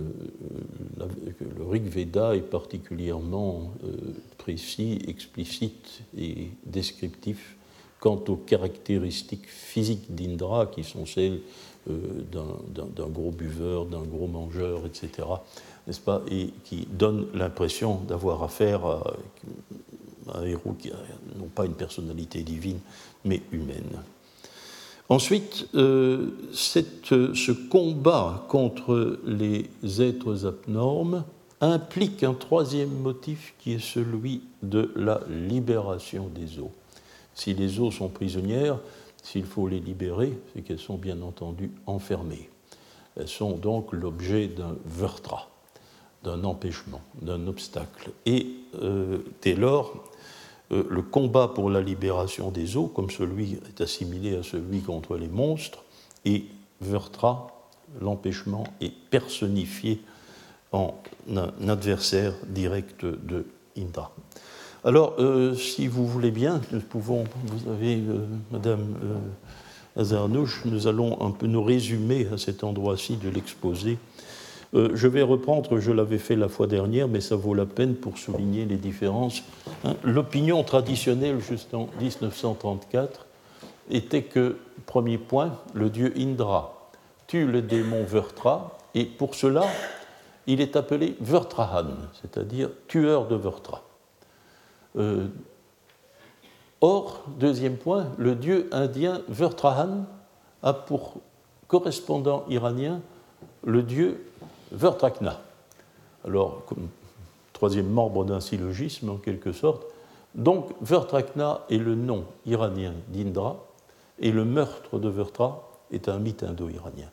[0.99, 3.95] le Rig Veda est particulièrement euh,
[4.41, 7.55] précis, explicite et descriptif
[7.99, 11.41] quant aux caractéristiques physiques d'Indra, qui sont celles
[11.87, 15.27] euh, d'un gros buveur, d'un gros mangeur, etc.,
[15.85, 19.13] n'est-ce pas, et qui donne l'impression d'avoir affaire à
[20.33, 20.95] un héros qui n'a
[21.53, 22.79] pas une personnalité divine,
[23.23, 24.01] mais humaine.
[25.09, 31.25] Ensuite, euh, ce combat contre les êtres abnormes
[31.61, 36.71] implique un troisième motif qui est celui de la libération des eaux.
[37.35, 38.79] Si les eaux sont prisonnières,
[39.23, 42.49] s'il faut les libérer, c'est qu'elles sont bien entendu enfermées.
[43.15, 45.49] Elles sont donc l'objet d'un vertra,
[46.23, 48.11] d'un empêchement, d'un obstacle.
[48.25, 48.47] Et
[48.81, 49.93] euh, dès lors,
[50.71, 55.17] euh, le combat pour la libération des eaux, comme celui est assimilé à celui contre
[55.17, 55.83] les monstres,
[56.25, 56.45] et
[56.79, 57.47] vertra,
[57.99, 60.01] l'empêchement, est personnifié
[60.71, 60.95] en
[61.35, 63.45] un adversaire direct de
[63.77, 64.11] Indra.
[64.83, 70.87] Alors, euh, si vous voulez bien, nous pouvons, vous avez, euh, Madame euh, Azarnouche, nous
[70.87, 73.97] allons un peu nous résumer à cet endroit-ci de l'exposé.
[74.73, 78.17] je vais reprendre, je l'avais fait la fois dernière, mais ça vaut la peine pour
[78.17, 79.43] souligner les différences.
[79.83, 83.25] Hein, l'opinion traditionnelle, juste en 1934,
[83.91, 84.55] était que,
[84.85, 86.89] premier point, le dieu Indra
[87.27, 89.65] tue le démon Vertra, et pour cela,
[90.47, 91.87] il est appelé Vertrahan,
[92.21, 93.83] c'est-à-dire tueur de Vertra.
[94.97, 95.27] Euh,
[96.81, 100.05] or, deuxième point, le dieu indien Vertrahan
[100.63, 101.15] a pour
[101.67, 103.01] correspondant iranien
[103.63, 104.25] le dieu
[104.71, 105.39] Vertrakna.
[106.25, 106.63] Alors,
[107.53, 109.85] troisième membre d'un syllogisme en quelque sorte,
[110.35, 113.57] donc Vertrakna est le nom iranien d'Indra
[114.19, 117.09] et le meurtre de Vertra est un mythe indo-iranien.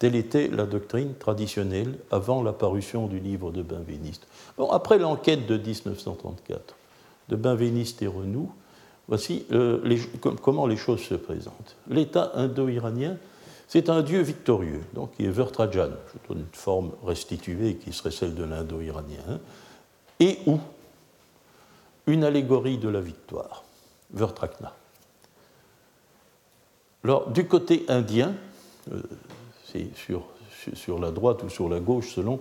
[0.00, 4.26] Telle était la doctrine traditionnelle avant l'apparition du livre de Benveniste.
[4.56, 6.74] Bon, après l'enquête de 1934,
[7.28, 8.50] de Benveniste et Renou,
[9.08, 9.98] voici euh,
[10.40, 11.76] comment les choses se présentent.
[11.86, 13.18] L'État indo-iranien,
[13.68, 18.34] c'est un dieu victorieux, donc qui est Vertrajan, je une forme restituée qui serait celle
[18.34, 19.38] de l'indo-iranien, hein,
[20.18, 20.58] et ou
[22.06, 23.64] une allégorie de la victoire,
[24.14, 24.74] Vertrakna.
[27.04, 28.32] Alors, du côté indien,
[28.92, 29.02] euh,
[29.72, 29.94] c'est
[30.74, 32.40] sur, la droite ou sur la gauche selon,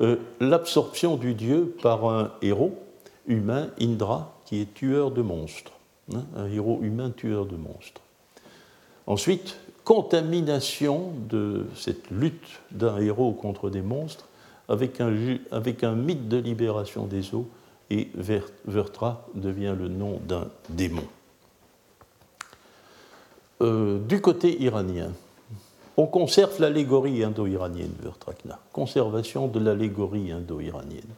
[0.00, 2.78] euh, l'absorption du dieu par un héros,
[3.26, 5.72] humain, Indra, qui est tueur de monstres,
[6.14, 8.00] hein, un héros humain tueur de monstres.
[9.06, 14.26] Ensuite, contamination de cette lutte d'un héros contre des monstres
[14.68, 15.14] avec un,
[15.50, 17.48] avec un mythe de libération des eaux,
[17.88, 18.08] et
[18.64, 21.04] Vertra devient le nom d'un démon.
[23.62, 25.12] Euh, du côté iranien,
[25.96, 31.14] on conserve l'allégorie indo-iranienne, Vertrakna, conservation de l'allégorie indo-iranienne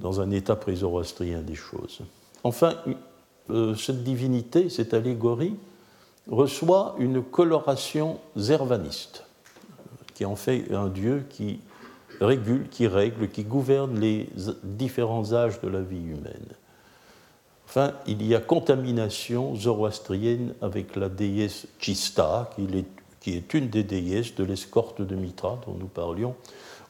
[0.00, 2.00] dans un état prézoroastrien des choses.
[2.42, 2.74] Enfin,
[3.50, 5.56] euh, cette divinité, cette allégorie,
[6.28, 9.24] reçoit une coloration zervaniste,
[10.14, 11.60] qui en fait un dieu qui
[12.20, 14.28] régule, qui règle, qui gouverne les
[14.62, 16.48] différents âges de la vie humaine.
[17.66, 22.84] Enfin, il y a contamination zoroastrienne avec la déesse Chista, qui est
[23.52, 26.34] une des déesses de l'escorte de Mitra dont nous parlions,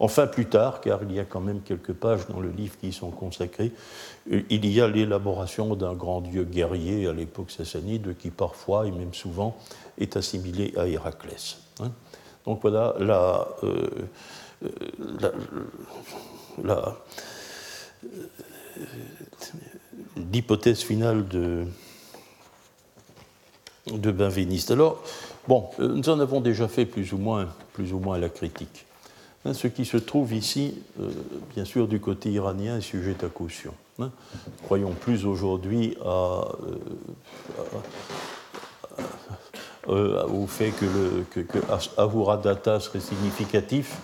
[0.00, 2.88] Enfin, plus tard, car il y a quand même quelques pages dans le livre qui
[2.88, 3.72] y sont consacrées,
[4.32, 8.90] euh, il y a l'élaboration d'un grand dieu guerrier à l'époque sassanide qui parfois, et
[8.90, 9.56] même souvent,
[9.98, 11.58] est assimilé à Héraclès.
[11.80, 11.92] Hein.
[12.44, 13.88] Donc voilà la, euh,
[14.64, 15.30] euh,
[20.16, 21.64] l'hypothèse finale de,
[23.86, 24.72] de Benveniste.
[24.72, 25.02] Alors,
[25.48, 28.86] bon, nous en avons déjà fait plus ou moins, plus ou moins la critique.
[29.44, 31.10] Hein, ce qui se trouve ici, euh,
[31.54, 33.74] bien sûr, du côté iranien, est sujet à caution.
[33.98, 34.10] Hein.
[34.64, 36.42] Croyons plus aujourd'hui euh,
[40.26, 41.26] au fait que, le,
[42.80, 43.98] serait significatif.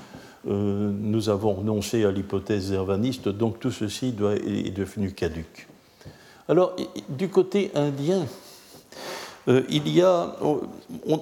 [0.48, 5.68] Euh, nous avons renoncé à l'hypothèse zervaniste, donc tout ceci est devenu caduque.
[6.48, 6.76] Alors,
[7.09, 8.26] du côté indien,
[9.48, 10.37] euh, il y a,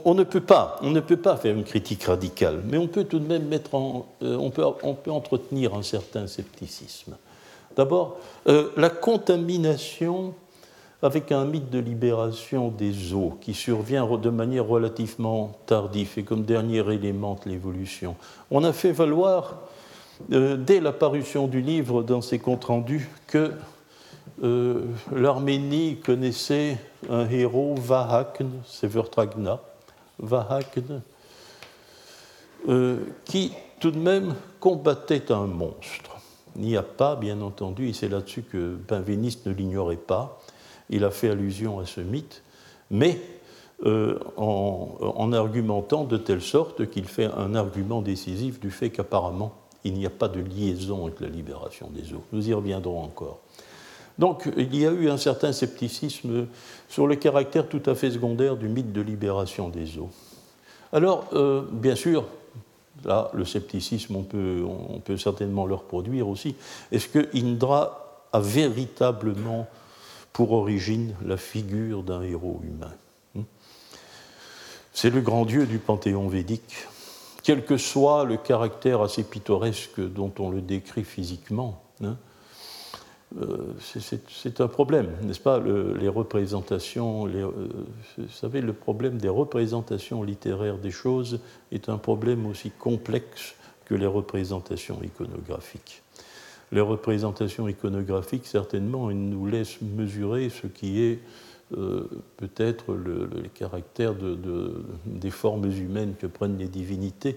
[0.05, 3.05] on, ne peut pas, on ne peut pas faire une critique radicale, mais on peut
[3.05, 7.17] tout de même mettre en, euh, on, peut, on peut entretenir un certain scepticisme.
[7.77, 8.17] D'abord,
[8.49, 10.35] euh, la contamination
[11.01, 16.43] avec un mythe de libération des eaux qui survient de manière relativement tardive et comme
[16.43, 18.17] dernier élément de l'évolution.
[18.51, 19.59] On a fait valoir
[20.29, 23.53] dès la parution du livre dans ses comptes rendus que
[24.41, 26.79] l'Arménie connaissait
[27.11, 29.61] un héros, Vahakn, c'est Vertragna,
[30.19, 31.03] Vahakn,
[33.25, 36.17] qui tout de même combattait un monstre.
[36.57, 40.41] Il n'y a pas, bien entendu, et c'est là-dessus que Benveniste ne l'ignorait pas,
[40.91, 42.43] il a fait allusion à ce mythe,
[42.91, 43.21] mais
[43.87, 49.95] euh, en, argumentant de telle sorte qu'il fait un argument décisif du fait qu'apparemment il
[49.95, 52.25] n'y a pas de liaison avec la libération des eaux.
[52.33, 53.39] Nous y reviendrons encore.
[54.19, 56.47] Donc il y a eu un certain scepticisme
[56.89, 60.11] sur le caractère tout à fait secondaire du mythe de libération des eaux.
[60.93, 62.25] Alors, euh, bien sûr,
[63.05, 66.57] là, le scepticisme, on peut, certainement le reproduire aussi.
[66.91, 69.67] Est-ce que Indra a véritablement
[70.33, 72.93] pour origine la figure d'un héros humain?
[74.93, 76.89] C'est le grand dieu du panthéon védique.
[77.45, 82.17] Quel que soit le caractère assez pittoresque dont on le décrit physiquement, hein,
[83.37, 83.75] euh,
[84.31, 87.51] c'est un problème, n'est-ce pas Les représentations, euh,
[88.17, 93.95] vous savez, le problème des représentations littéraires des choses est un problème aussi complexe que
[93.95, 96.03] les représentations iconographiques.
[96.73, 101.21] Les représentations iconographiques, certainement, nous laissent mesurer ce qui est
[101.77, 107.37] euh, peut-être le, caractère de, des formes humaines que prennent les divinités,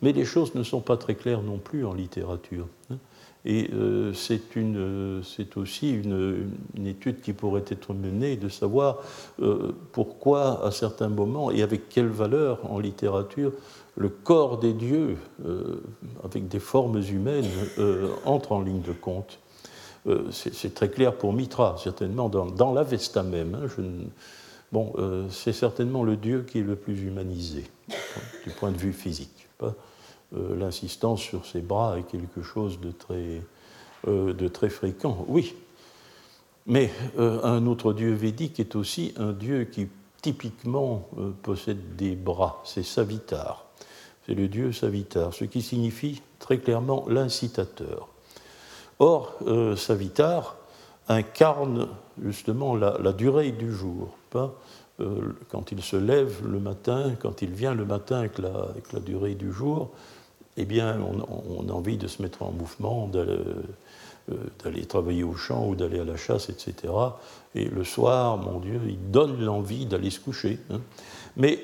[0.00, 2.68] mais les choses ne sont pas très claires non plus en littérature.
[2.90, 2.96] Hein.
[3.46, 6.50] Et euh, c'est aussi une,
[6.84, 8.98] étude qui pourrait être menée de savoir
[9.40, 13.52] euh, pourquoi, à certains moments, et avec quelle valeur en littérature,
[13.96, 15.16] le corps des dieux,
[16.22, 17.46] avec des formes humaines,
[18.26, 19.38] entre en ligne de compte.
[20.06, 23.56] Euh, c'est très clair pour Mitra, certainement, dans, l'Avesta même.
[23.56, 23.82] Hein,
[24.70, 27.64] bon, euh, c'est certainement le dieu qui est le plus humanisé,
[28.44, 29.48] du point de vue physique.
[29.62, 29.70] Euh,
[30.32, 33.42] l'insistance sur ses bras est quelque chose de très,
[34.48, 35.54] très fréquent, oui.
[36.66, 39.86] Mais un autre dieu védique est aussi un dieu qui
[40.20, 41.08] typiquement
[41.42, 43.66] possède des bras, c'est Savitar.
[44.26, 48.08] C'est le dieu Savitar, ce qui signifie très clairement l'incitateur.
[48.98, 50.56] Or, euh, Savitar
[51.08, 51.88] incarne
[52.22, 54.16] justement la, durée du jour.
[54.34, 59.34] Euh, quand il se lève le matin, quand il vient le matin avec la, durée
[59.34, 59.90] du jour,
[60.56, 65.66] eh bien, on, a envie de se mettre en mouvement, d'aller euh, travailler au champ
[65.68, 66.92] ou d'aller à la chasse, etc.
[67.54, 70.58] Et le soir, mon Dieu, il donne l'envie d'aller se coucher.
[70.70, 70.80] Hein.
[71.36, 71.62] Mais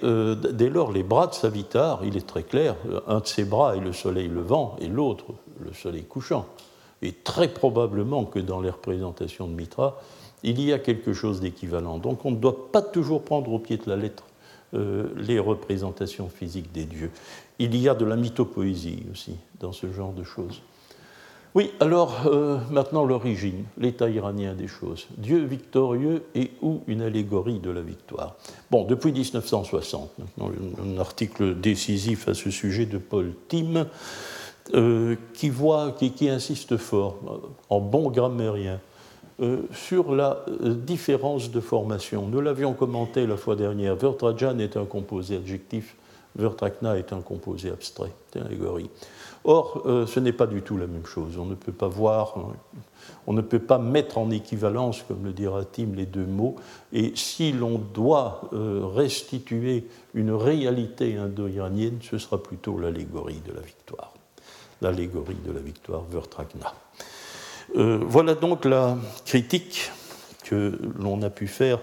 [0.52, 2.76] dès lors, les bras de Savitar, il est très clair,
[3.06, 5.24] un de ses bras est le soleil levant et l'autre
[5.64, 6.46] le soleil couchant
[7.02, 10.00] et très probablement que dans les représentations de Mitra,
[10.44, 11.98] il y a quelque chose d'équivalent.
[11.98, 14.24] Donc on ne doit pas toujours prendre au pied de la lettre
[14.74, 17.10] euh, les représentations physiques des dieux.
[17.62, 20.62] Il y a de la mythopoésie aussi dans ce genre de choses.
[21.54, 25.06] Oui, alors euh, maintenant l'origine, l'état iranien des choses.
[25.16, 28.34] Dieu victorieux et ou une allégorie de la victoire.
[28.68, 33.86] Bon, depuis 1960, un article décisif à ce sujet de Paul Tim
[34.74, 37.16] euh, qui, voit, qui, insiste fort,
[37.68, 38.80] en bon grammairien,
[39.40, 42.26] euh, sur la euh, différence de formation.
[42.28, 43.96] Nous l'avions commenté la fois dernière.
[43.96, 45.96] Vertrajan est un composé adjectif,
[46.36, 48.90] Vertrakna est un composé abstrait, c'est une allégorie.
[49.44, 51.36] Or, ce n'est pas du tout la même chose.
[51.36, 52.36] On ne peut pas voir,
[53.26, 56.54] on ne peut pas mettre en équivalence, comme le dira Tim, les deux mots.
[56.92, 64.12] Et si l'on doit restituer une réalité indo-iranienne, ce sera plutôt l'allégorie de la victoire
[64.82, 66.74] l'allégorie de la victoire Vertragna.
[67.76, 69.90] Euh, voilà donc la critique
[70.44, 71.78] que l'on a pu faire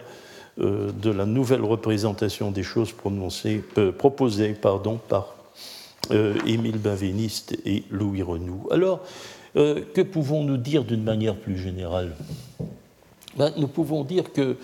[0.60, 5.36] euh, de la nouvelle représentation des choses prononcée, euh, proposée pardon, par
[6.48, 8.68] Émile Benveniste et Louis Renou.
[8.72, 9.02] Alors,
[9.54, 12.16] que pouvons-nous dire d'une manière plus générale?
[13.38, 14.58] Ben, Nous pouvons dire que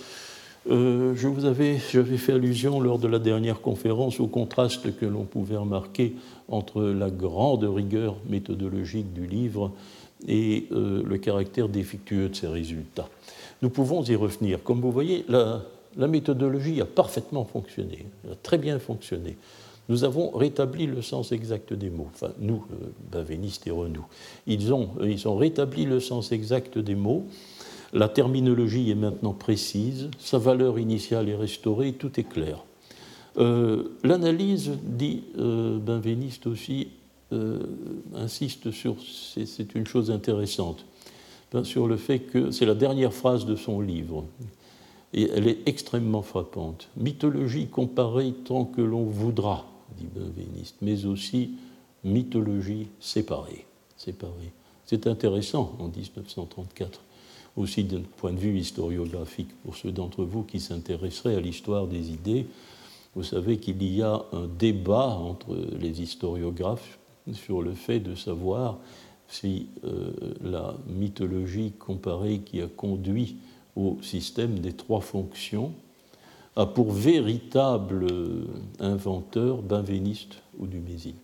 [0.67, 5.05] euh, je vous avais, j'avais fait allusion lors de la dernière conférence au contraste que
[5.05, 6.15] l'on pouvait remarquer
[6.49, 9.71] entre la grande rigueur méthodologique du livre
[10.27, 13.08] et euh, le caractère défectueux de ses résultats.
[13.62, 14.63] Nous pouvons y revenir.
[14.63, 15.62] Comme vous voyez, la,
[15.98, 19.37] méthodologie a parfaitement fonctionné, a très bien fonctionné.
[19.87, 24.06] Nous avons rétabli le sens exact des mots, nous, euh, Bavéniste et Renou.
[24.48, 27.27] Ils ont, ils ont rétabli le sens exact des mots
[27.96, 32.63] la terminologie est maintenant précise, sa valeur initiale est restaurée, tout est clair.
[33.37, 36.89] Euh, l'analyse, dit euh, Benveniste aussi,
[37.31, 37.60] euh,
[38.13, 38.98] insiste sur,
[39.46, 40.85] c'est une chose intéressante,
[41.54, 44.25] ben, sur le fait que c'est la dernière phrase de son livre,
[45.13, 46.89] et elle est extrêmement frappante.
[46.97, 49.65] Mythologie comparée tant que l'on voudra,
[49.97, 51.51] dit Benveniste, mais aussi
[52.03, 53.65] mythologie séparée.
[53.97, 54.51] séparés.
[54.85, 57.01] C'est intéressant en 1934,
[57.58, 62.12] aussi d'un point de vue historiographique, pour ceux d'entre vous qui s'intéresseraient à l'histoire des
[62.12, 62.45] idées.
[63.15, 66.99] Vous savez qu'il y a un débat entre les historiographes
[67.33, 68.77] sur le fait de savoir
[69.27, 70.12] si euh,
[70.43, 73.37] la mythologie comparée qui a conduit
[73.76, 75.73] au système des trois fonctions
[76.56, 78.08] a pour véritable
[78.80, 81.15] inventeur Benveniste ou Dumézil.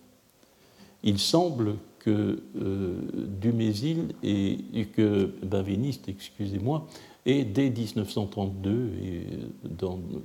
[1.02, 2.94] Il semble que euh,
[3.40, 4.58] Dumézil et,
[4.94, 6.86] que Benveniste, excusez-moi,
[7.24, 8.90] est dès 1932,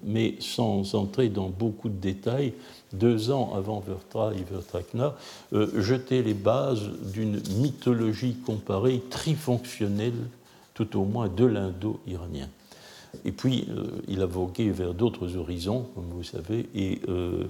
[0.04, 2.54] mais sans entrer dans beaucoup de détails,
[2.92, 5.16] deux ans avant Vertra et Vertrakna,
[5.54, 10.16] euh, jeté les bases d'une mythologie comparée trifonctionnelle,
[10.78, 12.50] tout au moins de l'indo-iranien.
[13.26, 17.46] Et puis, euh, il a vogué vers d'autres horizons, comme vous savez, et euh,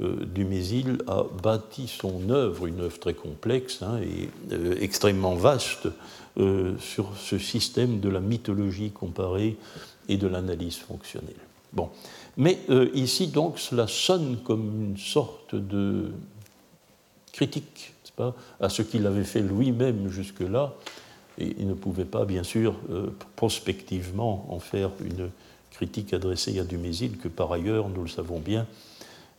[0.00, 4.28] euh, Dumézil a bâti son œuvre, une œuvre très complexe hein, et
[4.82, 5.88] extrêmement vaste,
[6.80, 9.56] sur ce système de la mythologie comparée
[10.08, 11.30] et de l'analyse fonctionnelle.
[11.72, 11.90] Bon.
[12.36, 12.58] Mais
[12.92, 16.10] ici, donc, cela sonne comme une sorte de
[17.32, 20.74] critique pas, à ce qu'il avait fait lui-même jusque-là,
[21.38, 25.30] et il ne pouvait pas, bien sûr, euh, prospectivement en faire une
[25.70, 28.66] critique adressée à Dumézil, que par ailleurs, nous le savons bien,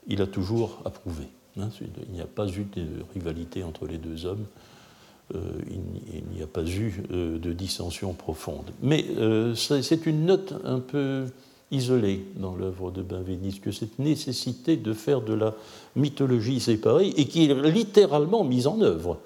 [0.08, 1.24] il a toujours approuvé.
[1.58, 1.70] Hein.
[1.80, 4.46] il n'y a pas eu de rivalité entre les deux hommes,
[5.34, 5.39] euh,
[5.72, 8.72] il n'y a pas eu euh, de dissension profonde.
[8.82, 9.06] Mais
[9.56, 11.26] c'est une note un peu
[11.72, 15.56] isolée dans l'œuvre de Benveniste, que cette nécessité de faire de la
[15.96, 19.20] mythologie séparée, et qui est littéralement mise en œuvre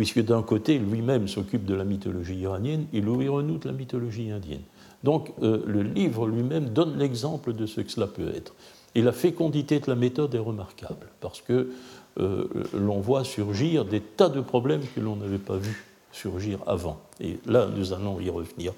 [0.00, 4.62] puisque d'un côté, lui-même s'occupe de la mythologie iranienne et lui renoute la mythologie indienne.
[5.04, 8.54] Donc euh, le livre lui-même donne l'exemple de ce que cela peut être.
[8.94, 11.72] Et la fécondité de la méthode est remarquable, parce que
[12.18, 16.98] euh, l'on voit surgir des tas de problèmes que l'on n'avait pas vus surgir avant.
[17.20, 18.72] Et là, nous allons y revenir.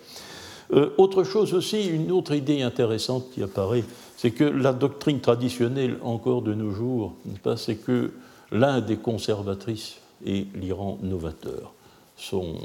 [0.72, 3.84] Euh, autre chose aussi, une autre idée intéressante qui apparaît,
[4.16, 7.14] c'est que la doctrine traditionnelle encore de nos jours,
[7.54, 8.10] c'est que
[8.50, 11.72] l'Inde est conservatrice et l'Iran novateur,
[12.16, 12.56] son,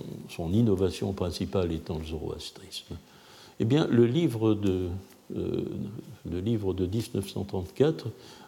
[0.51, 2.95] innovation principale étant le zoroastrisme.
[3.59, 4.89] Eh bien, le livre de,
[5.35, 5.63] euh,
[6.29, 8.07] le livre de 1934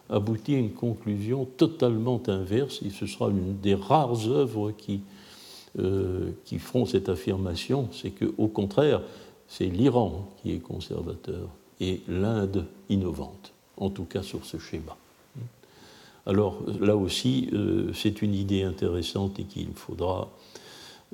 [0.10, 5.02] aboutit à une conclusion totalement inverse, et ce sera une des rares œuvres qui,
[5.80, 9.02] euh, qui feront cette affirmation, c'est qu'au contraire,
[9.48, 11.50] c'est l'Iran qui est conservateur
[11.80, 14.96] et l'Inde innovante, en tout cas sur ce schéma.
[16.26, 19.70] Alors là aussi, euh, c'est une idée intéressante et qu'il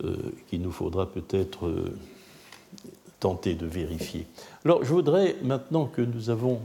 [0.03, 0.17] euh,
[0.53, 1.93] nous faudra peut-être euh,
[3.19, 4.25] tenter de vérifier.
[4.65, 6.59] Alors je voudrais, maintenant que nous avons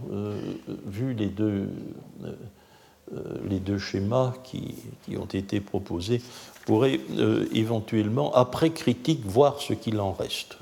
[0.87, 1.69] vu les deux,
[3.79, 4.75] schémas qui,
[5.17, 6.21] ont été proposés,
[6.67, 7.01] pourrait
[7.55, 10.59] éventuellement, après critique, voir ce qu'il en reste.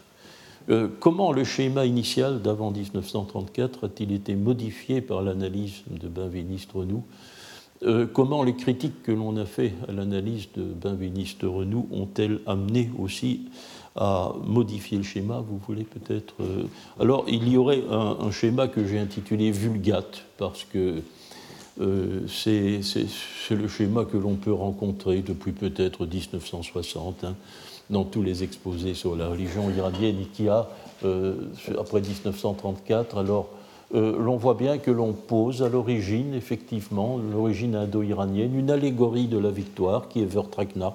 [1.00, 7.02] comment le schéma initial d'avant 1934 a-t-il été modifié par l'analyse de Benveniste Renou
[7.84, 12.90] euh, comment les critiques que l'on a fait à l'analyse de Benveniste Renou ont-elles amené
[12.98, 13.42] aussi
[13.94, 16.34] à modifier le schéma Vous voulez peut-être.
[16.40, 16.64] Euh,
[16.98, 21.02] alors, il y aurait un, schéma que j'ai intitulé Vulgate, parce que
[21.80, 22.80] euh, c'est
[23.54, 27.36] le schéma que l'on peut rencontrer depuis peut-être 1960 hein,
[27.90, 30.68] dans tous les exposés sur la religion iranienne qui a,
[31.78, 33.50] après 1934, alors
[33.94, 39.38] euh, l'on voit bien que l'on pose à l'origine, effectivement, l'origine indo-iranienne, une allégorie de
[39.38, 40.94] la victoire qui est Vertrakna.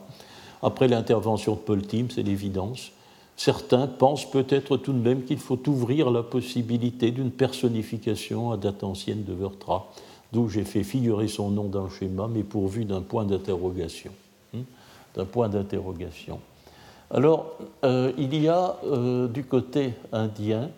[0.61, 2.91] Après l'intervention de Paul Tim, c'est l'évidence.
[3.35, 8.83] Certains pensent peut-être tout de même qu'il faut ouvrir la possibilité d'une personnification à date
[8.83, 9.91] ancienne de Vertra,
[10.31, 14.11] d'où j'ai fait figurer son nom dans le schéma, mais pourvu d'un point d'interrogation.
[14.55, 14.59] Hein,
[15.15, 16.39] d'un point d'interrogation.
[17.09, 20.69] Alors, euh, il y a euh, du côté indien,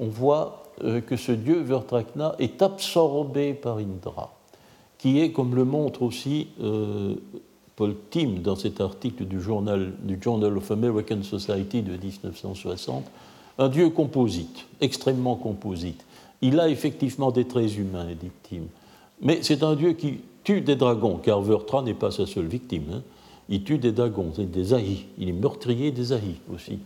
[0.00, 4.34] on voit que ce dieu Vertrakna est absorbé par Indra,
[4.98, 7.14] qui est, comme le montre aussi euh,
[7.76, 13.04] Paul Tim dans cet article du journal, du Journal of American Society de 1960,
[13.58, 16.04] un dieu composite, extrêmement composite.
[16.42, 18.64] Il a effectivement des traits humains, dit Tim,
[19.20, 22.84] mais c'est un dieu qui tue des dragons, car Vertra n'est pas sa seule victime.
[22.92, 23.02] Hein.
[23.48, 25.06] Il tue des dragons, des ahis.
[25.18, 26.78] Il est meurtrier des ahis aussi.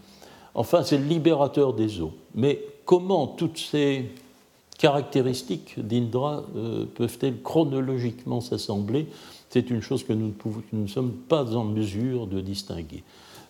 [0.55, 2.13] Enfin, c'est le libérateur des eaux.
[2.35, 2.61] Mais
[2.91, 4.11] comment toutes ces
[4.77, 9.07] caractéristiques d'Indra euh, peuvent-elles chronologiquement s'assembler?
[9.49, 10.35] C'est une chose que nous,
[10.73, 13.05] ne sommes pas en mesure de distinguer.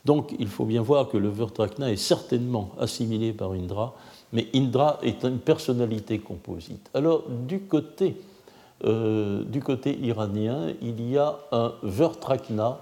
[0.05, 3.95] Donc il faut bien voir que le Vertrakna est certainement assimilé par Indra,
[4.35, 6.91] mais Indra est une personnalité composite.
[6.93, 8.17] Alors du côté,
[8.85, 9.43] euh,
[10.03, 12.79] iranien, il y a un Vertrakna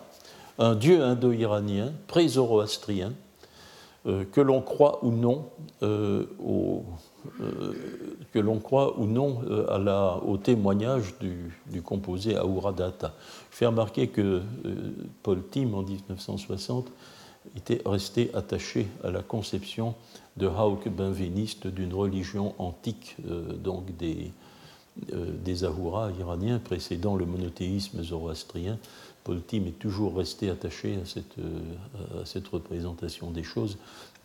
[0.58, 3.12] un dieu indo-iranien, pré-zoroastrien,
[4.04, 5.50] que l'on croit ou non
[5.82, 6.84] euh, au,
[8.32, 13.14] que l'on croit ou non à la, au témoignage du, composé Ahuradata.
[13.50, 14.42] Je fais remarquer que
[15.22, 16.86] Paul Tim, en 1960,
[17.56, 19.94] était resté attaché à la conception
[20.36, 23.16] de Hauck benveniste d'une religion antique,
[23.62, 24.32] donc des,
[25.12, 28.78] euh, des iraniens précédant le monothéisme zoroastrien.
[29.28, 33.76] Paul Tim est toujours resté attaché à cette, euh, à cette représentation des choses.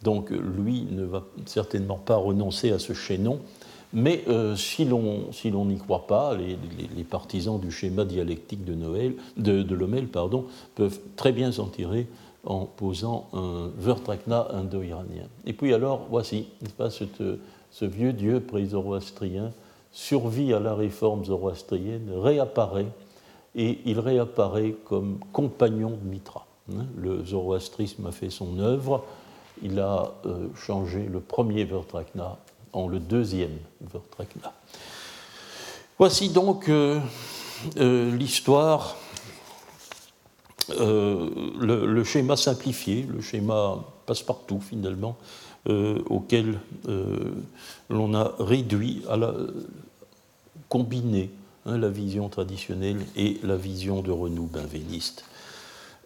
[0.02, 3.40] Donc lui ne va certainement pas renoncer à ce chaînon.
[3.92, 9.76] Mais euh, si l'on n'y croit pas, les, partisans du schéma dialectique de, Noël, de,
[9.76, 12.08] Lomel pardon, peuvent très bien s'en tirer
[12.46, 15.28] en posant un Vertrakna indo-iranien.
[15.46, 16.48] Et puis alors, voici,
[16.78, 19.52] pas, ce vieux dieu pré-zoroastrien
[19.92, 22.88] survit à la réforme zoroastrienne, réapparaît,
[23.56, 26.46] et il réapparaît comme compagnon de Mitra.
[26.72, 29.04] Hein, le zoroastrisme a fait son œuvre,
[29.62, 32.38] il a euh, changé le premier Vertrakna
[32.72, 34.54] en le deuxième Vertrakna.
[36.00, 37.00] Voici donc euh,
[37.78, 38.98] euh, l'histoire,
[40.70, 45.18] le, schéma simplifié, le schéma passe-partout finalement,
[46.10, 46.60] auquel
[47.90, 49.34] l'on a réduit à la,
[50.70, 51.30] combiner
[51.66, 55.26] hein, la vision traditionnelle et la vision de Renou benveniste.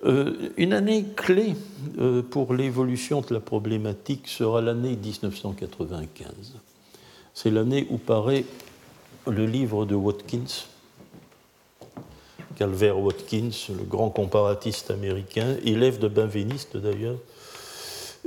[0.05, 1.55] Euh, une année clé
[1.97, 6.55] euh, pour l'évolution de la problématique sera l'année 1995.
[7.33, 8.45] C'est l'année où paraît
[9.25, 10.65] le livre de Watkins,
[12.55, 17.17] Calvert Watkins, le grand comparatiste américain, élève de benveniste d'ailleurs,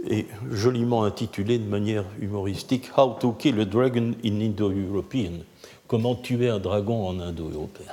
[0.09, 5.45] et joliment intitulé de manière humoristique How to Kill a Dragon in Indo-European,
[5.91, 7.93] Comment tuer un dragon en indo-européen.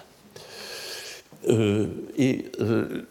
[1.50, 3.08] Euh, et euh,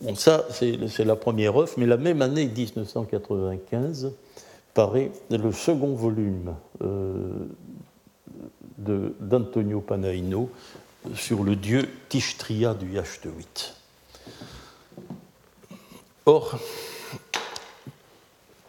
[0.00, 4.10] bon, ça, c'est la première œuvre, mais la même année, 1995,
[4.74, 7.46] paraît le second volume euh,
[9.20, 10.50] d'Antonio Panaino
[11.14, 13.76] sur le dieu Tishtria du Yachtewit.
[16.26, 16.58] Or,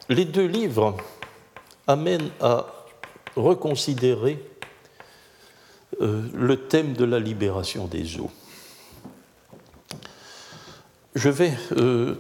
[0.07, 0.95] les deux livres
[1.88, 2.67] amènent à
[3.36, 4.39] reconsidérer
[6.01, 8.31] euh, le thème de la libération des eaux.
[11.15, 11.53] Je vais.
[11.77, 12.15] Euh,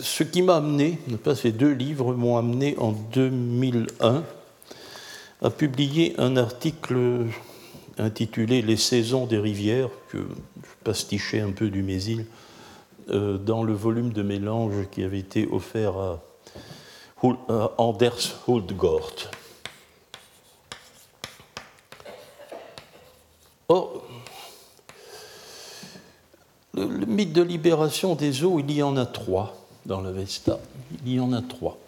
[0.00, 0.98] ce qui m'a amené,
[1.34, 4.24] ces deux livres m'ont amené en 2001
[5.42, 7.26] à publier un article
[7.98, 12.26] intitulé Les saisons des rivières, que je pastichais un peu du Mésil,
[13.10, 16.22] euh, dans le volume de mélange qui avait été offert à,
[17.78, 19.30] Anders Huldgård.
[23.68, 24.04] Or,
[26.74, 29.54] le, mythe de libération des eaux, il y en a trois
[29.86, 30.58] dans la Vesta.
[31.04, 31.78] Il y en a trois.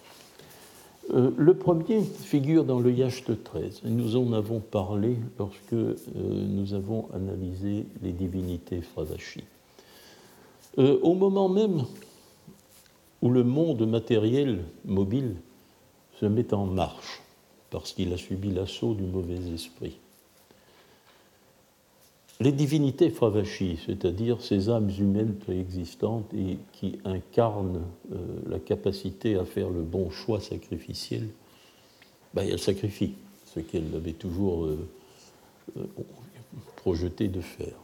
[1.15, 3.83] Euh, le premier figure dans le Yacht 13.
[3.85, 9.45] Nous en avons parlé lorsque euh, nous avons analysé les divinités Fravashi.
[10.79, 11.85] Euh, au moment même
[13.23, 15.37] où le monde matériel mobile
[16.21, 17.23] se met en marche
[17.71, 19.99] parce qu'il a subi l'assaut du mauvais esprit,
[22.41, 27.83] les divinités Fravashi, c'est-à-dire ces âmes humaines préexistantes et qui incarnent
[28.13, 28.17] euh,
[28.49, 31.29] la capacité à faire le bon choix sacrificiel,
[32.35, 33.15] ben, elles sacrifient
[33.45, 34.89] ce qu'elles avaient toujours euh,
[35.79, 35.85] euh,
[36.77, 37.75] projeté de faire.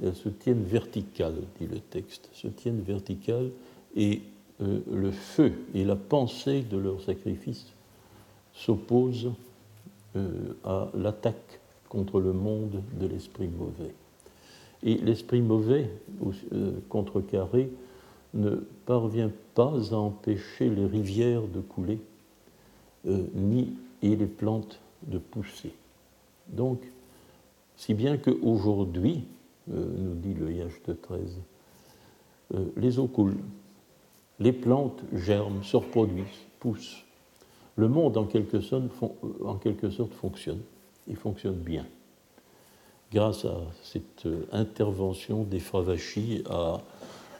[0.00, 3.50] elles se tiennent verticales, dit le texte, se tiennent verticales
[3.96, 4.22] et
[4.60, 7.66] le feu et la pensée de leur sacrifice
[8.52, 9.32] s'opposent
[10.64, 11.58] à l'attaque
[11.88, 13.92] contre le monde de l'esprit mauvais.
[14.84, 15.90] Et l'esprit mauvais,
[16.52, 17.70] euh, contrecarré,
[18.34, 21.98] ne parvient pas à empêcher les rivières de couler,
[23.06, 23.72] euh, ni
[24.02, 25.72] et les plantes de pousser.
[26.48, 26.80] Donc,
[27.76, 29.24] si bien qu'aujourd'hui,
[29.72, 30.46] euh, nous dit le
[30.86, 31.40] de 13,
[32.76, 33.38] les eaux coulent,
[34.38, 37.02] les plantes germent, se reproduisent, poussent.
[37.76, 40.60] Le monde, en quelque sorte, fonctionne,
[41.08, 41.86] il fonctionne bien
[43.14, 46.80] grâce à cette euh, intervention des Fravashi, à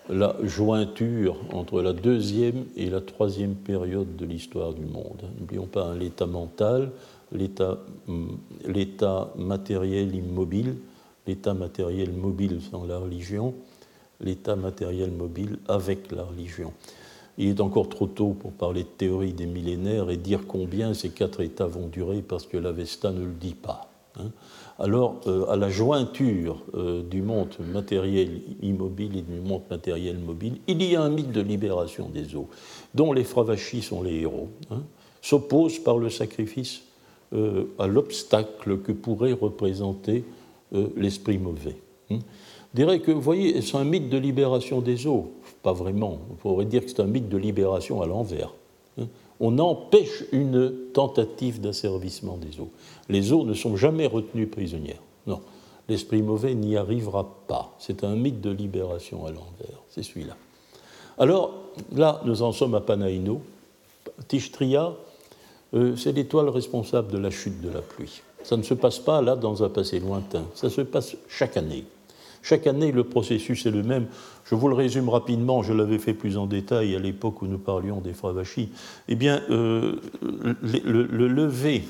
[0.08, 5.22] la jointure entre la deuxième et la troisième période de l'histoire du monde.
[5.38, 6.92] N'oublions pas hein, l'état mental,
[8.06, 10.76] hum, l'état matériel immobile,
[11.26, 13.54] l'état matériel mobile sans la religion,
[14.20, 16.72] l'état matériel mobile avec la religion.
[17.36, 21.08] Il est encore trop tôt pour parler de théorie des millénaires et dire combien ces
[21.08, 23.90] quatre états vont durer parce que l'Avesta ne le dit pas.
[24.20, 24.30] Hein.
[24.78, 26.62] Alors, à la jointure
[27.08, 31.40] du monde matériel immobile et du monde matériel mobile, il y a un mythe de
[31.40, 32.48] libération des eaux,
[32.94, 34.82] dont les Fravachis sont les héros, hein,
[35.22, 36.82] s'oppose par le sacrifice
[37.78, 40.24] à l'obstacle que pourrait représenter
[40.96, 41.76] l'esprit mauvais.
[42.10, 42.18] Hein.
[42.72, 45.30] Je dirais que, vous voyez, c'est un mythe de libération des eaux.
[45.62, 46.18] Pas vraiment.
[46.32, 48.52] On pourrait dire que c'est un mythe de libération à l'envers.
[49.40, 52.70] On empêche une tentative d'asservissement des eaux.
[53.08, 55.02] Les eaux ne sont jamais retenues prisonnières.
[55.26, 55.40] Non.
[55.88, 57.74] L'esprit mauvais n'y arrivera pas.
[57.78, 59.82] C'est un mythe de libération à l'envers.
[59.90, 60.36] C'est celui-là.
[61.18, 61.54] Alors,
[61.92, 63.42] là, nous en sommes à Panaïno.
[64.28, 64.94] Tishtria,
[65.74, 68.22] euh, c'est l'étoile responsable de la chute de la pluie.
[68.42, 70.44] Ça ne se passe pas là dans un passé lointain.
[70.54, 71.84] Ça se passe chaque année.
[72.44, 74.06] Chaque année, le processus est le même.
[74.44, 77.58] Je vous le résume rapidement, je l'avais fait plus en détail à l'époque où nous
[77.58, 78.68] parlions des Fravachis.
[79.08, 81.84] Eh bien, euh, le, lever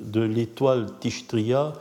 [0.00, 1.74] de l'étoile Tishtria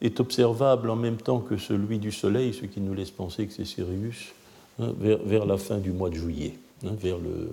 [0.00, 3.52] est observable en même temps que celui du Soleil, ce qui nous laisse penser que
[3.52, 4.32] c'est Sirius,
[4.80, 6.54] hein, vers, la fin du mois de juillet,
[6.86, 7.46] hein, euh,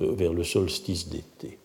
[0.00, 1.58] vers le solstice d'été.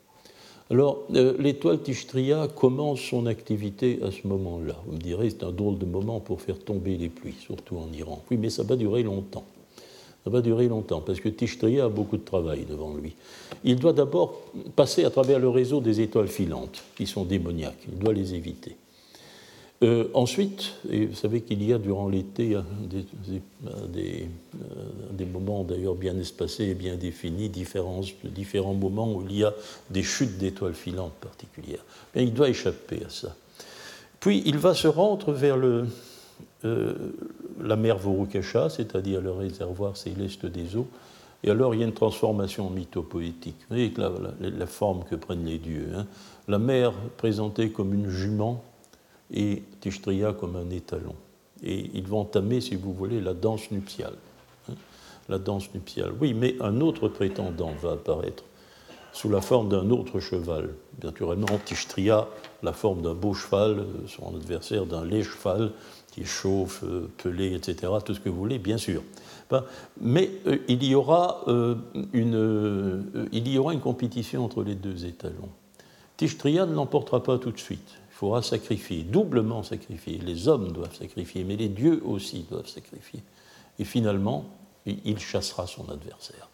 [0.72, 4.78] Alors, euh, l'étoile Tishtria commence son activité à ce moment-là.
[4.86, 7.92] Vous me direz, c'est un drôle de moment pour faire tomber les pluies, surtout en
[7.92, 8.24] Iran.
[8.32, 9.44] Oui, mais ça va durer longtemps.
[10.24, 13.16] Ça va durer longtemps, parce que Tishtria a beaucoup de travail devant lui.
[13.66, 14.40] Il doit d'abord
[14.78, 17.86] passer à travers le réseau des étoiles filantes, qui sont démoniaques.
[17.92, 18.78] Il doit les éviter.
[19.84, 22.56] Euh, ensuite, et vous savez qu'il y a durant l'été
[22.88, 23.06] des,
[23.66, 24.28] euh,
[25.12, 29.54] des, moments d'ailleurs bien espacés et bien définis, différents, moments où il y a
[29.90, 31.84] des chutes d'étoiles filantes particulières.
[32.16, 33.36] Il doit échapper à ça.
[34.20, 35.88] Puis il va se rendre vers le,
[36.64, 36.94] euh,
[37.60, 40.88] la mer Vorukasha, c'est-à-dire le réservoir céleste des eaux,
[41.44, 43.58] et alors il y a une transformation mythopoétique.
[43.62, 44.12] Vous voyez la,
[44.48, 45.88] la, forme que prennent les dieux.
[45.96, 46.06] Hein.
[46.48, 48.64] La mer présentée comme une jument
[49.34, 51.16] et Tishtria comme un étalon.
[51.64, 54.16] Et ils vont entamer, si vous voulez, la danse nuptiale.
[54.70, 54.74] Hein,
[55.30, 56.12] la danse nuptiale.
[56.20, 58.44] Oui, mais un autre prétendant va apparaître
[59.14, 60.74] sous la forme d'un autre cheval.
[61.04, 62.28] Naturellement, Tishtria,
[62.64, 65.72] la forme d'un beau cheval, son adversaire d'un laid cheval
[66.12, 69.02] qui chauffe, euh, pelé, etc., tout ce que vous voulez, bien sûr.
[70.00, 71.76] Mais euh, il, y aura, euh,
[72.14, 75.50] une, il y aura une compétition entre les deux étalons.
[76.18, 80.20] Tishtria ne l'emportera pas tout de suite faudra sacrifier, doublement sacrifier.
[80.20, 83.24] Les hommes doivent sacrifier, mais les dieux aussi doivent sacrifier.
[83.80, 84.46] Et finalement,
[84.86, 86.48] il chassera son adversaire,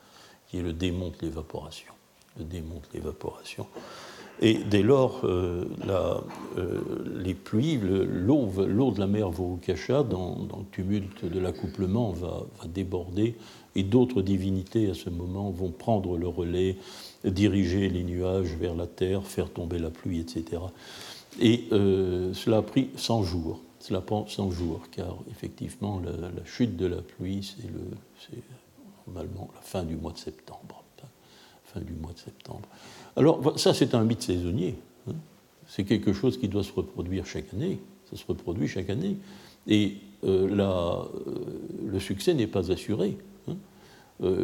[0.47, 1.91] qui est le démon de l'évaporation.
[2.39, 3.67] Le démon de l'évaporation.
[4.39, 6.79] Et dès lors, euh, euh,
[7.17, 13.35] les pluies, l'eau de la mer Vorukasha, dans, dans, le tumulte de l'accouplement, va, déborder,
[13.75, 16.77] et d'autres divinités à ce moment vont prendre le relais,
[17.25, 20.61] diriger les nuages vers la terre, faire tomber la pluie, etc.
[21.39, 23.61] Et euh, cela a pris 100 jours.
[23.79, 27.55] Cela prend 100 jours, car effectivement, la, chute de la pluie,
[28.17, 28.37] c'est
[29.05, 30.83] normalement la fin du mois de septembre.
[31.65, 32.67] Fin du mois de septembre.
[33.15, 34.75] Alors, ça, c'est un mythe saisonnier.
[35.09, 35.15] Hein.
[35.67, 37.79] C'est quelque chose qui doit se reproduire chaque année.
[38.09, 39.17] Ça se reproduit chaque année.
[39.67, 41.03] Et euh, euh,
[41.85, 43.17] le succès n'est pas assuré.
[43.49, 43.55] Hein.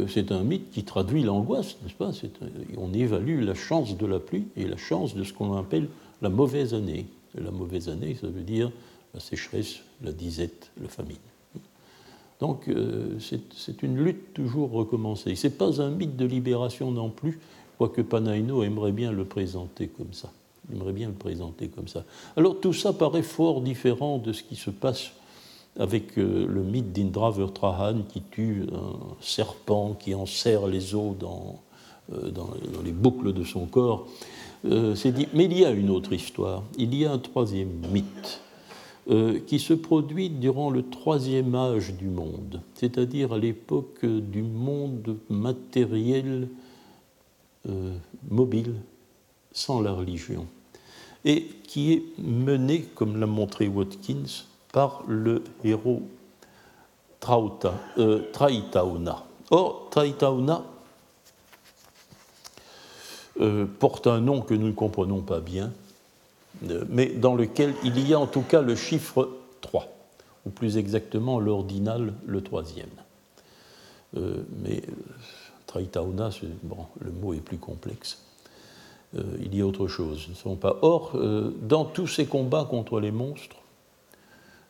[0.07, 2.11] c'est un mythe qui traduit l'angoisse, n'est-ce pas?
[2.77, 5.87] On évalue la chance de la pluie et la chance de ce qu'on appelle
[6.23, 7.05] la mauvaise année.
[7.35, 8.71] la mauvaise année, ça veut dire
[9.13, 11.17] la sécheresse, la disette, la famine.
[12.39, 15.35] Donc euh, c'est une lutte toujours recommencée.
[15.35, 17.39] Ce n'est pas un mythe de libération non plus,
[17.77, 20.31] quoique Panaino aimerait bien le présenter comme ça.
[20.69, 22.05] Bien le présenter comme ça.
[22.37, 25.11] Alors tout ça paraît fort différent de ce qui se passe
[25.77, 31.59] avec euh, le mythe d'Indra Vertrahan qui tue un serpent qui enserre les os dans,
[32.13, 32.49] euh, dans
[32.83, 34.07] les boucles de son corps.
[34.65, 34.95] Euh,
[35.33, 38.39] mais il y a une autre histoire, il y a un troisième mythe
[39.09, 45.17] euh, qui se produit durant le troisième âge du monde, c'est-à-dire à, l'époque du monde
[45.29, 46.47] matériel
[47.67, 47.93] euh,
[48.29, 48.75] mobile,
[49.51, 50.47] sans la religion,
[51.25, 56.01] et qui est mené, comme l'a montré Watkins, par le héros
[57.19, 57.73] Trauta,
[58.33, 59.25] Traitauna.
[59.51, 60.63] Or, Traitauna
[63.41, 65.71] euh, porte un nom que nous ne comprenons pas bien,
[66.69, 69.27] euh, mais dans lequel il y a en tout cas le chiffre
[69.61, 69.87] 3,
[70.45, 72.91] ou plus exactement l'ordinal, le troisième.
[74.17, 74.83] Euh, mais
[75.65, 76.29] Traitauna,
[76.61, 78.19] bon, le mot est plus complexe.
[79.15, 80.27] il y a autre chose.
[80.29, 80.77] Ne sont pas.
[80.83, 81.17] Or,
[81.61, 83.55] dans tous ces combats contre les monstres,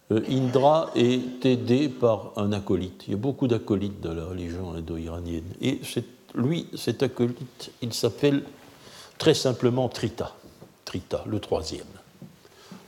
[0.09, 3.03] Indra est aidé par un acolyte.
[3.07, 5.43] Il y a beaucoup d'acolytes dans la religion indo-iranienne.
[5.59, 5.80] Et
[6.36, 8.44] lui, cet acolyte, il s'appelle
[9.18, 10.36] très simplement Trita.
[10.86, 11.86] Trita, le troisième.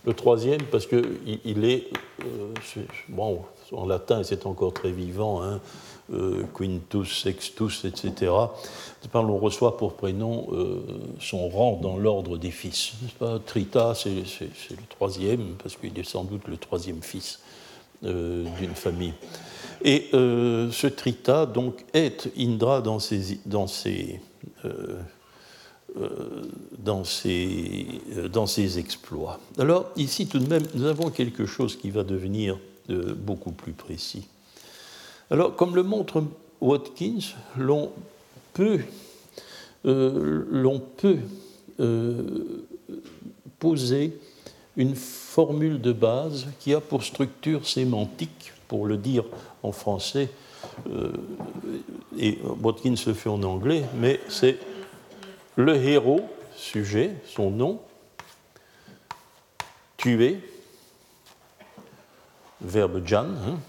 [0.05, 1.89] Le troisième, parce qu'il il est,
[3.09, 3.41] bon,
[3.71, 5.59] en latin, c'est encore très vivant, hein,
[6.53, 8.31] quintus, sextus, etc.
[9.13, 10.47] On reçoit pour prénom
[11.19, 12.93] son rang dans l'ordre des fils.
[13.47, 17.39] Trita, c'est le troisième, parce qu'il est sans doute le troisième fils
[18.03, 19.13] d'une famille.
[19.87, 24.19] Et euh, ce Trita donc est Indra dans ses, dans ses,
[24.65, 24.99] euh,
[25.95, 26.09] euh,
[26.79, 27.85] dans ses,
[28.33, 29.39] dans ses exploits.
[29.59, 32.57] Alors ici tout de même, nous avons quelque chose qui va devenir
[32.89, 34.27] beaucoup plus précis.
[35.29, 36.23] Alors comme le montre
[36.61, 37.91] Watkins, l'on
[38.53, 38.79] peut,
[39.83, 41.19] l'on peut
[43.59, 44.17] poser
[44.77, 49.25] une formule de base qui a pour structure sémantique, pour le dire
[49.63, 50.29] en français,
[50.89, 51.11] euh,
[52.17, 54.57] et Watkins le fait en anglais, mais c'est
[55.55, 56.21] le héros,
[56.55, 57.81] sujet, son nom,
[59.97, 60.39] tuer,
[62.61, 63.59] verbe jan, hein,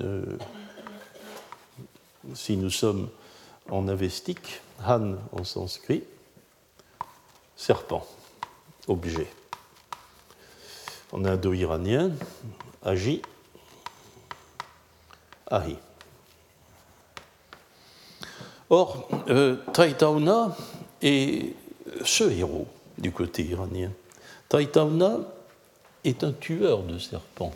[0.00, 0.36] euh,
[2.34, 3.08] si nous sommes
[3.70, 6.04] en avestique, han en sanskrit,
[7.56, 8.06] serpent,
[8.88, 9.28] objet.
[11.12, 12.12] En indo-iranien,
[12.84, 13.22] agi,
[18.68, 20.56] Or, euh, Taitauna
[21.02, 21.54] est
[22.04, 22.66] ce héros
[22.98, 23.92] du côté iranien.
[24.48, 25.18] Taitauna
[26.04, 27.52] est un tueur de serpents.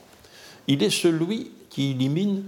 [0.69, 2.45] Il est celui qui élimine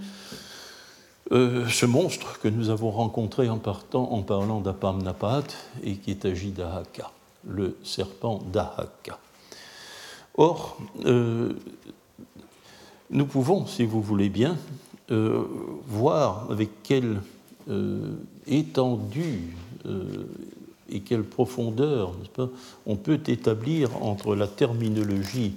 [1.33, 5.45] euh, ce monstre que nous avons rencontré en, partant, en parlant d'Apamnapat
[5.83, 7.11] et qui est agi d'Ahaka,
[7.47, 9.19] le serpent d'Ahaka.
[10.37, 11.53] Or, euh,
[13.11, 14.57] nous pouvons, si vous voulez bien,
[15.13, 15.43] euh,
[15.89, 17.21] voir avec quelle
[17.69, 18.15] euh,
[18.47, 19.55] étendue
[19.85, 20.25] euh,
[20.89, 22.15] et quelle profondeur
[22.87, 25.53] on peut établir entre la terminologie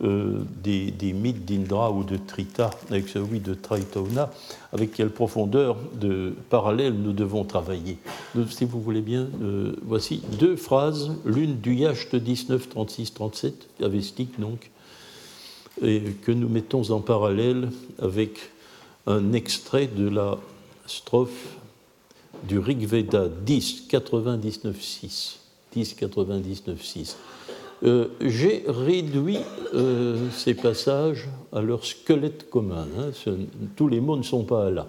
[0.00, 4.30] des, mythes d'Indra ou de Trita avec celui de Traitona,
[4.72, 7.98] avec quelle profondeur de parallèle nous devons travailler.
[8.48, 9.28] Si vous voulez bien,
[9.84, 14.70] voici deux phrases, l'une du Yacht 19, 36, 37, avestique donc,
[15.82, 17.68] que nous mettons en parallèle
[18.00, 18.50] avec
[19.06, 20.38] un extrait de la
[20.86, 21.56] strophe
[22.44, 25.36] du Rig Veda 10, 99.6.
[25.72, 27.16] 10, 99.6.
[28.20, 29.38] J'ai réduit
[29.74, 32.86] euh, ces passages à leur squelette commun.
[32.98, 33.10] Hein.
[33.76, 34.86] tous les mots ne sont pas là.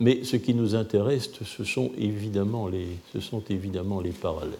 [0.00, 4.58] Mais ce qui nous intéresse, ce sont évidemment les, ce sont évidemment les parallèles.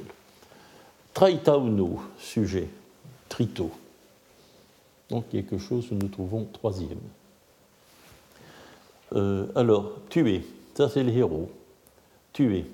[1.14, 2.68] Traitauno, sujet,
[3.28, 3.70] trito.
[5.10, 7.00] Donc quelque chose que nous trouvons troisième.
[9.14, 10.44] Euh, alors, tuer,
[10.74, 11.50] ça c'est le héros.
[12.32, 12.66] Tuer.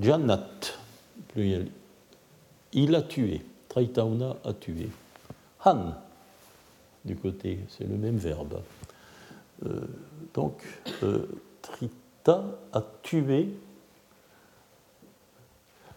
[0.00, 0.48] Jannat,
[1.28, 1.68] pluriel.
[2.72, 3.42] Il a tué.
[3.68, 4.88] Traitauna a tué.
[5.64, 5.92] Han,
[7.04, 8.62] du côté, c'est le même verbe.
[9.66, 9.80] Euh,
[10.34, 10.62] donc,
[11.02, 11.26] euh,
[11.62, 13.50] Trita a tué.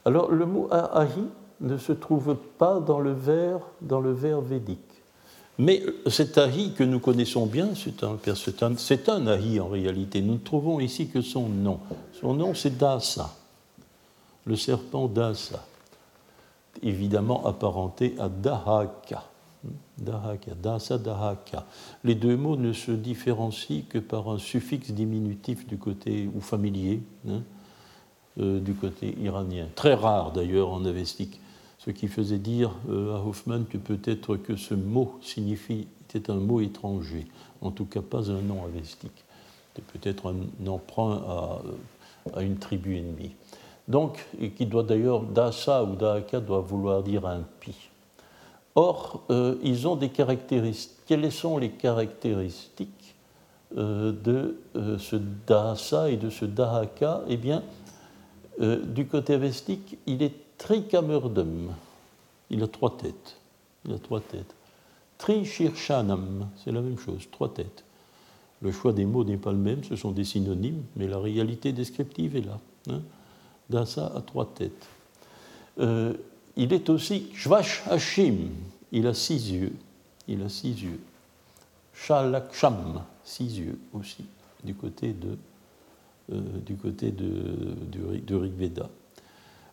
[0.06, 1.28] Alors, le mot ahi
[1.62, 4.80] ne se trouve pas dans le vers, dans le vers védique.
[5.60, 8.18] Mais cet ahi que nous connaissons bien, c'est un,
[8.78, 10.22] c'est ahi en réalité.
[10.22, 11.80] Nous ne trouvons ici que son nom.
[12.20, 13.36] Son nom, c'est Dasa,
[14.46, 15.66] le serpent Dasa,
[16.82, 19.24] évidemment apparenté à Dahaka.
[19.98, 21.66] Dahaka, Dasa, Dahaka.
[22.04, 27.02] Les deux mots ne se différencient que par un suffixe diminutif du côté, ou familier,
[27.30, 27.44] hein,
[28.40, 29.68] euh, du côté iranien.
[29.76, 31.40] Très rare d'ailleurs en avestique
[31.86, 36.36] ce qui faisait dire euh, à Hoffman que peut-être que ce mot signifie, était un
[36.36, 37.26] mot étranger,
[37.62, 39.24] en tout cas pas un nom avestique.
[39.76, 41.22] C'était peut-être un emprunt
[42.36, 43.36] à, une tribu ennemie.
[43.88, 47.90] Donc, et qui doit d'ailleurs, Dasa ou Daaka doit vouloir dire impie.
[48.76, 51.00] Or, euh, ils ont des caractéristiques.
[51.08, 53.16] Quelles sont les caractéristiques
[53.76, 54.60] euh, de
[55.00, 55.16] ce
[55.48, 57.64] Dasa et de ce Dahaka Eh bien,
[58.60, 61.74] du côté avestique, il est Trikamurdum,
[62.50, 63.36] il a trois têtes.
[63.86, 64.56] Il a trois têtes.
[65.20, 67.84] C'est la même chose, trois têtes.
[68.62, 71.74] Le choix des mots n'est pas le même, ce sont des synonymes, mais la réalité
[71.74, 72.60] descriptive est là.
[72.90, 73.02] Hein.
[73.70, 74.88] Dasa a trois têtes.
[75.80, 76.14] Euh,
[76.56, 78.50] il est aussi Shvash Hashim,
[78.94, 79.74] il a six yeux.
[80.30, 81.00] Il a six yeux.
[81.94, 84.24] Shalaksham, six yeux aussi,
[84.64, 85.38] du côté de,
[86.32, 88.90] euh, du côté de Rigveda.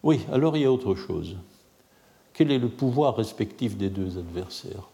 [0.03, 1.37] Oui, alors il y a autre chose.
[2.33, 4.89] Quel est le pouvoir respectif des deux adversaires?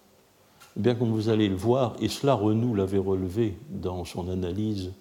[0.76, 4.92] Eh Bien comme vous allez le voir, et cela Renou l'avait relevé dans son analyse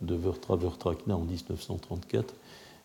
[0.00, 2.34] de Vertra Vertrakna en 1934,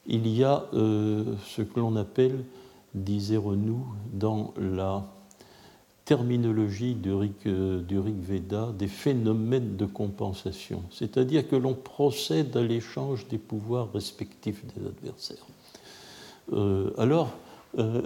[0.05, 2.45] il y a euh, ce que l'on appelle,
[2.93, 5.05] disait Renou, dans la
[6.05, 12.61] terminologie du euh, du Rig Veda des phénomènes de compensation, c'est-à-dire que l'on procède à
[12.61, 15.45] l'échange des pouvoirs respectifs des adversaires.
[16.53, 17.31] Euh, alors,
[17.77, 18.01] euh,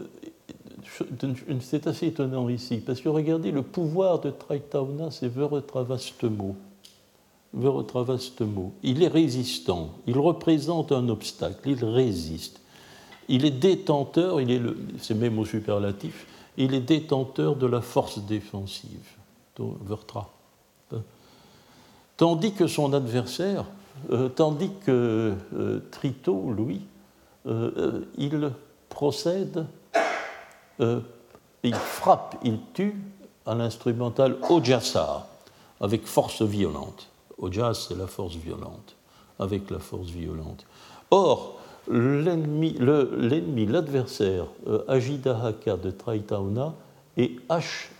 [1.61, 6.55] c'est assez étonnant ici, parce que regardez, le pouvoir de Traitauna, c'est Veretravastemo.
[7.53, 8.73] Veretravastemo.
[8.83, 12.59] Il est résistant, il représente un obstacle, il résiste.
[13.29, 14.61] Il est détenteur, est
[14.99, 16.27] c'est même au superlatif,
[16.57, 19.15] il est détenteur de la force défensive,
[19.85, 20.29] Vertra.
[22.17, 23.65] Tandis que son adversaire,
[24.11, 25.33] euh, tandis que
[25.91, 26.81] Trito, lui,
[27.45, 28.51] il
[28.89, 29.65] procède,
[30.79, 32.95] il frappe, il tue
[33.45, 35.27] à l'instrumental Ojasa,
[35.79, 37.09] avec force violente.
[37.37, 38.95] Ojas, c'est la force violente,
[39.39, 40.65] avec la force violente.
[41.11, 42.75] Or, l'ennemi,
[43.67, 46.73] l'adversaire euh, Ajidahaka de Traitauna
[47.17, 47.91] est Ash.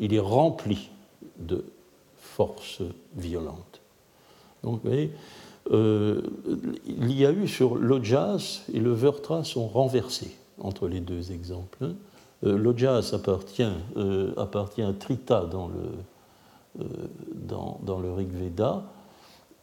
[0.00, 0.90] Il est rempli
[1.38, 1.64] de
[2.16, 2.82] force
[3.14, 3.80] violente.
[4.62, 5.12] Donc, vous voyez,
[5.72, 6.22] euh,
[6.86, 11.78] il y a eu sur l'Ojas et le Vertra sont renversés entre les deux exemples.
[11.82, 11.94] Hein.
[12.44, 12.56] Euh,
[13.14, 13.66] appartient,
[14.36, 16.84] appartient à Trita dans le,
[17.34, 18.84] dans, dans le Rig Veda,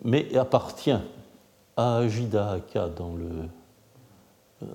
[0.03, 0.97] mais appartient
[1.77, 3.29] à Ajidahaka dans le,
[4.63, 4.65] euh,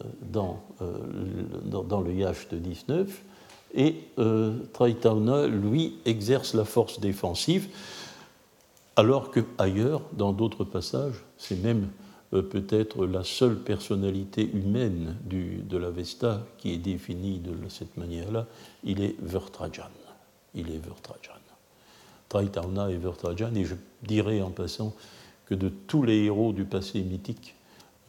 [0.82, 0.98] euh,
[1.64, 3.22] dans, dans, le de 19,
[3.74, 7.68] et euh, Traitauna, lui, exerce la force défensive,
[8.98, 11.88] alors que ailleurs, dans d'autres passages, c'est même
[12.30, 18.46] peut-être la seule personnalité humaine de la Vesta qui est définie de cette manière-là,
[18.82, 19.84] il est Vertrajan.
[20.56, 21.38] Il est Vertrajan.
[22.28, 24.92] Traitauna et Vertrajan, et je dirais en passant
[25.46, 27.54] que de tous les héros du passé mythique,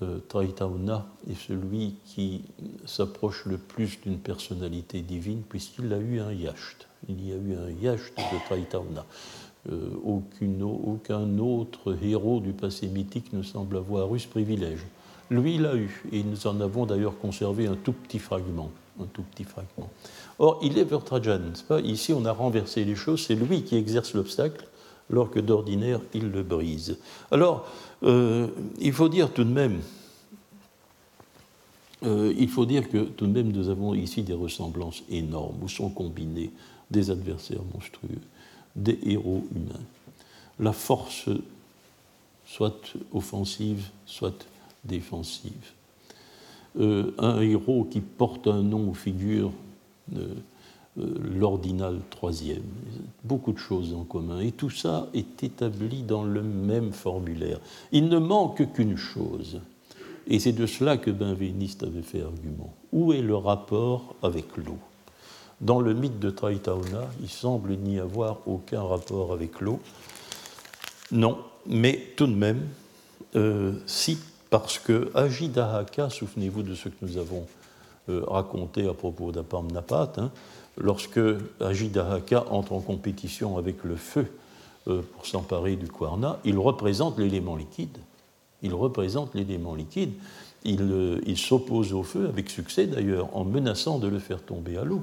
[0.02, 2.42] euh, est celui qui
[2.86, 6.88] s'approche le plus d'une personnalité divine, puisqu'il a eu un yacht.
[7.08, 9.06] Il y a eu un yacht de Traitauna.
[9.72, 14.80] Euh, aucun autre héros du passé mythique ne semble avoir eu ce privilège.
[15.30, 18.72] Lui, il l'a eu, et nous en avons d'ailleurs conservé un tout petit fragment.
[19.00, 19.90] Un tout petit fragment.
[20.40, 21.80] Or, il est Vertrajan, pas?
[21.82, 24.68] Ici, on a renversé les choses, c'est lui qui exerce l'obstacle,
[25.12, 26.98] alors que d'ordinaire il le brise.
[27.32, 27.68] Alors,
[28.04, 28.48] euh,
[28.80, 29.80] il faut dire tout de même,
[32.04, 35.68] euh, il faut dire que tout de même nous avons ici des ressemblances énormes où
[35.68, 36.52] sont combinés
[36.90, 38.22] des adversaires monstrueux,
[38.76, 39.86] des héros humains.
[40.60, 41.30] La force,
[42.46, 44.46] soit offensive, soit
[44.84, 45.72] défensive.
[46.80, 49.52] Euh, un héros qui porte un nom figure
[50.16, 50.36] euh,
[50.98, 52.64] l'ordinal troisième.
[53.24, 54.40] Beaucoup de choses en commun.
[54.40, 57.60] Et tout ça est établi dans le même formulaire.
[57.92, 59.62] Il ne manque qu'une chose.
[60.28, 62.74] Et c'est de cela que Benveniste avait fait argument.
[62.92, 64.78] Où est le rapport avec l'eau?
[65.62, 69.80] Dans le mythe de Traitauna, il semble n'y avoir aucun rapport avec l'eau.
[71.12, 72.68] Non, mais tout de même,
[73.36, 74.18] euh, si,
[74.50, 77.46] parce que Ajidahaka, souvenez-vous de ce que nous avons
[78.10, 80.32] euh, raconté à propos d'Apamnapat, hein,
[80.78, 81.20] lorsque
[81.60, 84.32] Ajidahaka entre en compétition avec le feu
[84.88, 87.98] euh, pour s'emparer du Kwarna, il représente l'élément liquide.
[88.62, 90.14] Il représente l'élément liquide.
[90.66, 95.02] Il, s'oppose au feu, avec succès d'ailleurs, en menaçant de le faire tomber à l'eau.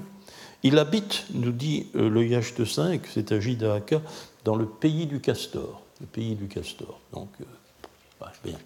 [0.63, 4.01] Il habite, nous dit euh, le Yacht 5, c'est Ajidahaka,
[4.43, 5.81] dans le pays du castor.
[6.01, 6.99] Le pays du castor.
[7.13, 7.29] Donc,
[8.43, 8.57] bien.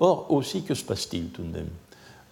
[0.00, 1.70] Or, aussi, que se passe-t-il tout de même?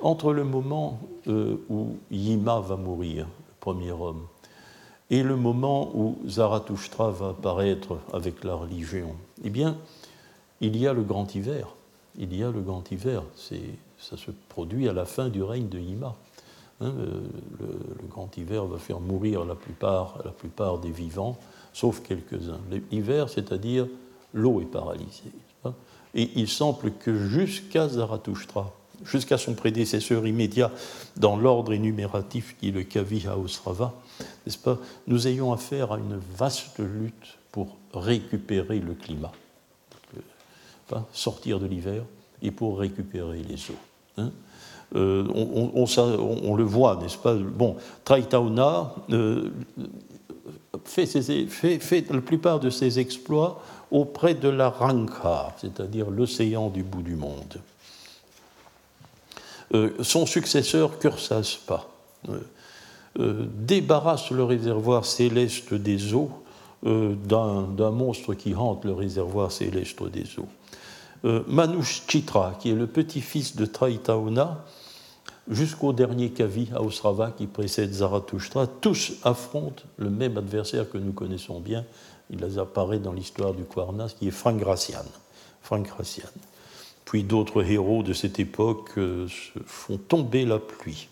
[0.01, 3.29] Entre le moment où Yima va mourir,
[3.61, 4.27] premier homme,
[5.13, 9.77] et le moment où Zarathustra va apparaître avec la religion, eh bien,
[10.63, 11.69] il y a le grand hiver.
[12.17, 13.23] Il y a le grand hiver.
[13.37, 16.17] Ça se produit à la fin du règne de Yima.
[16.83, 16.95] Hein,
[17.61, 21.39] le, grand hiver va faire mourir la plupart, la plupart des vivants,
[21.73, 22.61] sauf quelques-uns.
[22.91, 23.87] L'hiver, c'est-à-dire
[24.35, 25.33] l'eau est paralysée.
[26.15, 28.73] Et il semble que jusqu'à Zarathustra,
[29.05, 30.71] jusqu'à son prédécesseur immédiat
[31.17, 33.95] dans l'ordre énumératif qui est le Kavi Hausrava,
[34.45, 39.33] n'est-ce pas, nous ayons affaire à une vaste lutte pour récupérer le climat,
[41.13, 42.05] sortir de l'hiver
[42.43, 44.19] et pour récupérer les eaux.
[44.19, 44.33] Hein.
[44.95, 47.35] Euh, on, le voit, n'est-ce pas?
[47.35, 49.51] Bon, Traitauna euh,
[50.85, 57.17] fait, la plupart de ses exploits auprès de la Ranka, c'est-à-dire l'océan du bout du
[57.17, 57.61] monde.
[59.75, 61.87] Euh, son successeur, Kursaspa,
[63.17, 66.31] débarrasse le réservoir céleste des eaux
[66.83, 71.43] d'un monstre qui hante le réservoir céleste des eaux.
[71.47, 74.65] Manush Chitra, qui est le petit-fils de Traitauna,
[75.49, 81.13] jusqu'au dernier Kavi à Ostrava qui précède Zarathustra, tous affrontent le même adversaire que nous
[81.13, 81.85] connaissons bien.
[82.31, 85.05] Il apparaît dans l'histoire du Kwarnas, qui est Frank Gracian.
[85.63, 86.29] Frank Gracian.
[87.05, 89.27] Puis d'autres héros de cette époque euh,
[89.67, 91.09] font tomber la pluie.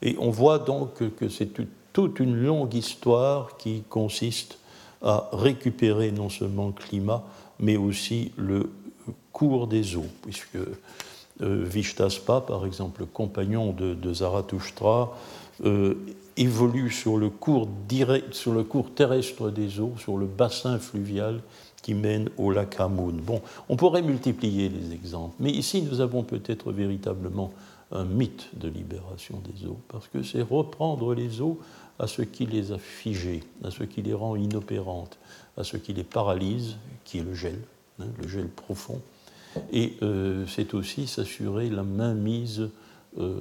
[0.00, 1.50] Et on voit donc que c'est
[1.92, 4.58] toute une longue histoire qui consiste
[5.02, 7.22] à récupérer non seulement le climat,
[7.58, 8.70] mais aussi le
[9.32, 10.58] cours des eaux, puisque
[11.42, 15.16] Vishtaspa, par exemple, le compagnon de, de Zarathustra,
[15.64, 15.94] euh,
[16.36, 21.40] évolue sur le, cours direct, sur le cours terrestre des eaux, sur le bassin fluvial
[21.82, 23.20] qui mène au lac Hamoun.
[23.20, 27.52] Bon, on pourrait multiplier les exemples, mais ici nous avons peut-être véritablement
[27.90, 31.58] un mythe de libération des eaux, parce que c'est reprendre les eaux
[31.98, 35.18] à ce qui les a figées, à ce qui les rend inopérantes,
[35.58, 37.58] à ce qui les paralyse, qui est le gel,
[38.00, 39.00] hein, le gel profond.
[39.72, 42.68] Et euh, c'est aussi s'assurer la mainmise
[43.18, 43.40] euh,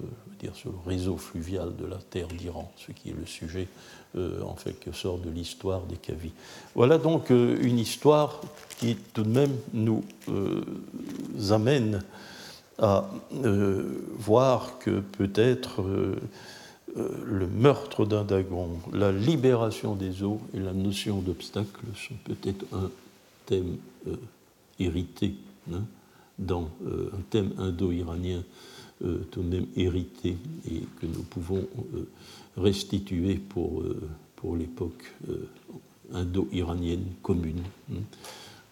[0.54, 3.68] sur le réseau fluvial de la terre d'Iran, ce qui est le sujet
[4.16, 6.32] euh, en quelque sorte de l'histoire des Kavis.
[6.74, 8.42] Voilà donc une histoire
[8.80, 10.04] qui tout de même nous
[11.52, 12.02] amène
[12.80, 13.08] à
[14.18, 15.84] voir que peut-être
[16.96, 22.90] le meurtre d'un dagon, la libération des eaux et la notion d'obstacle sont peut-être un
[23.46, 23.78] thème
[24.80, 25.36] hérité
[25.72, 25.84] hein,
[26.42, 28.44] dans euh, un thème indo-iranien
[29.04, 30.36] euh, tout de même hérité
[30.70, 31.66] et que nous pouvons
[31.96, 32.08] euh,
[32.58, 33.84] restituer pour,
[34.36, 35.14] pour l'époque
[36.14, 37.62] indo-iranienne commune,
[37.92, 38.00] hein,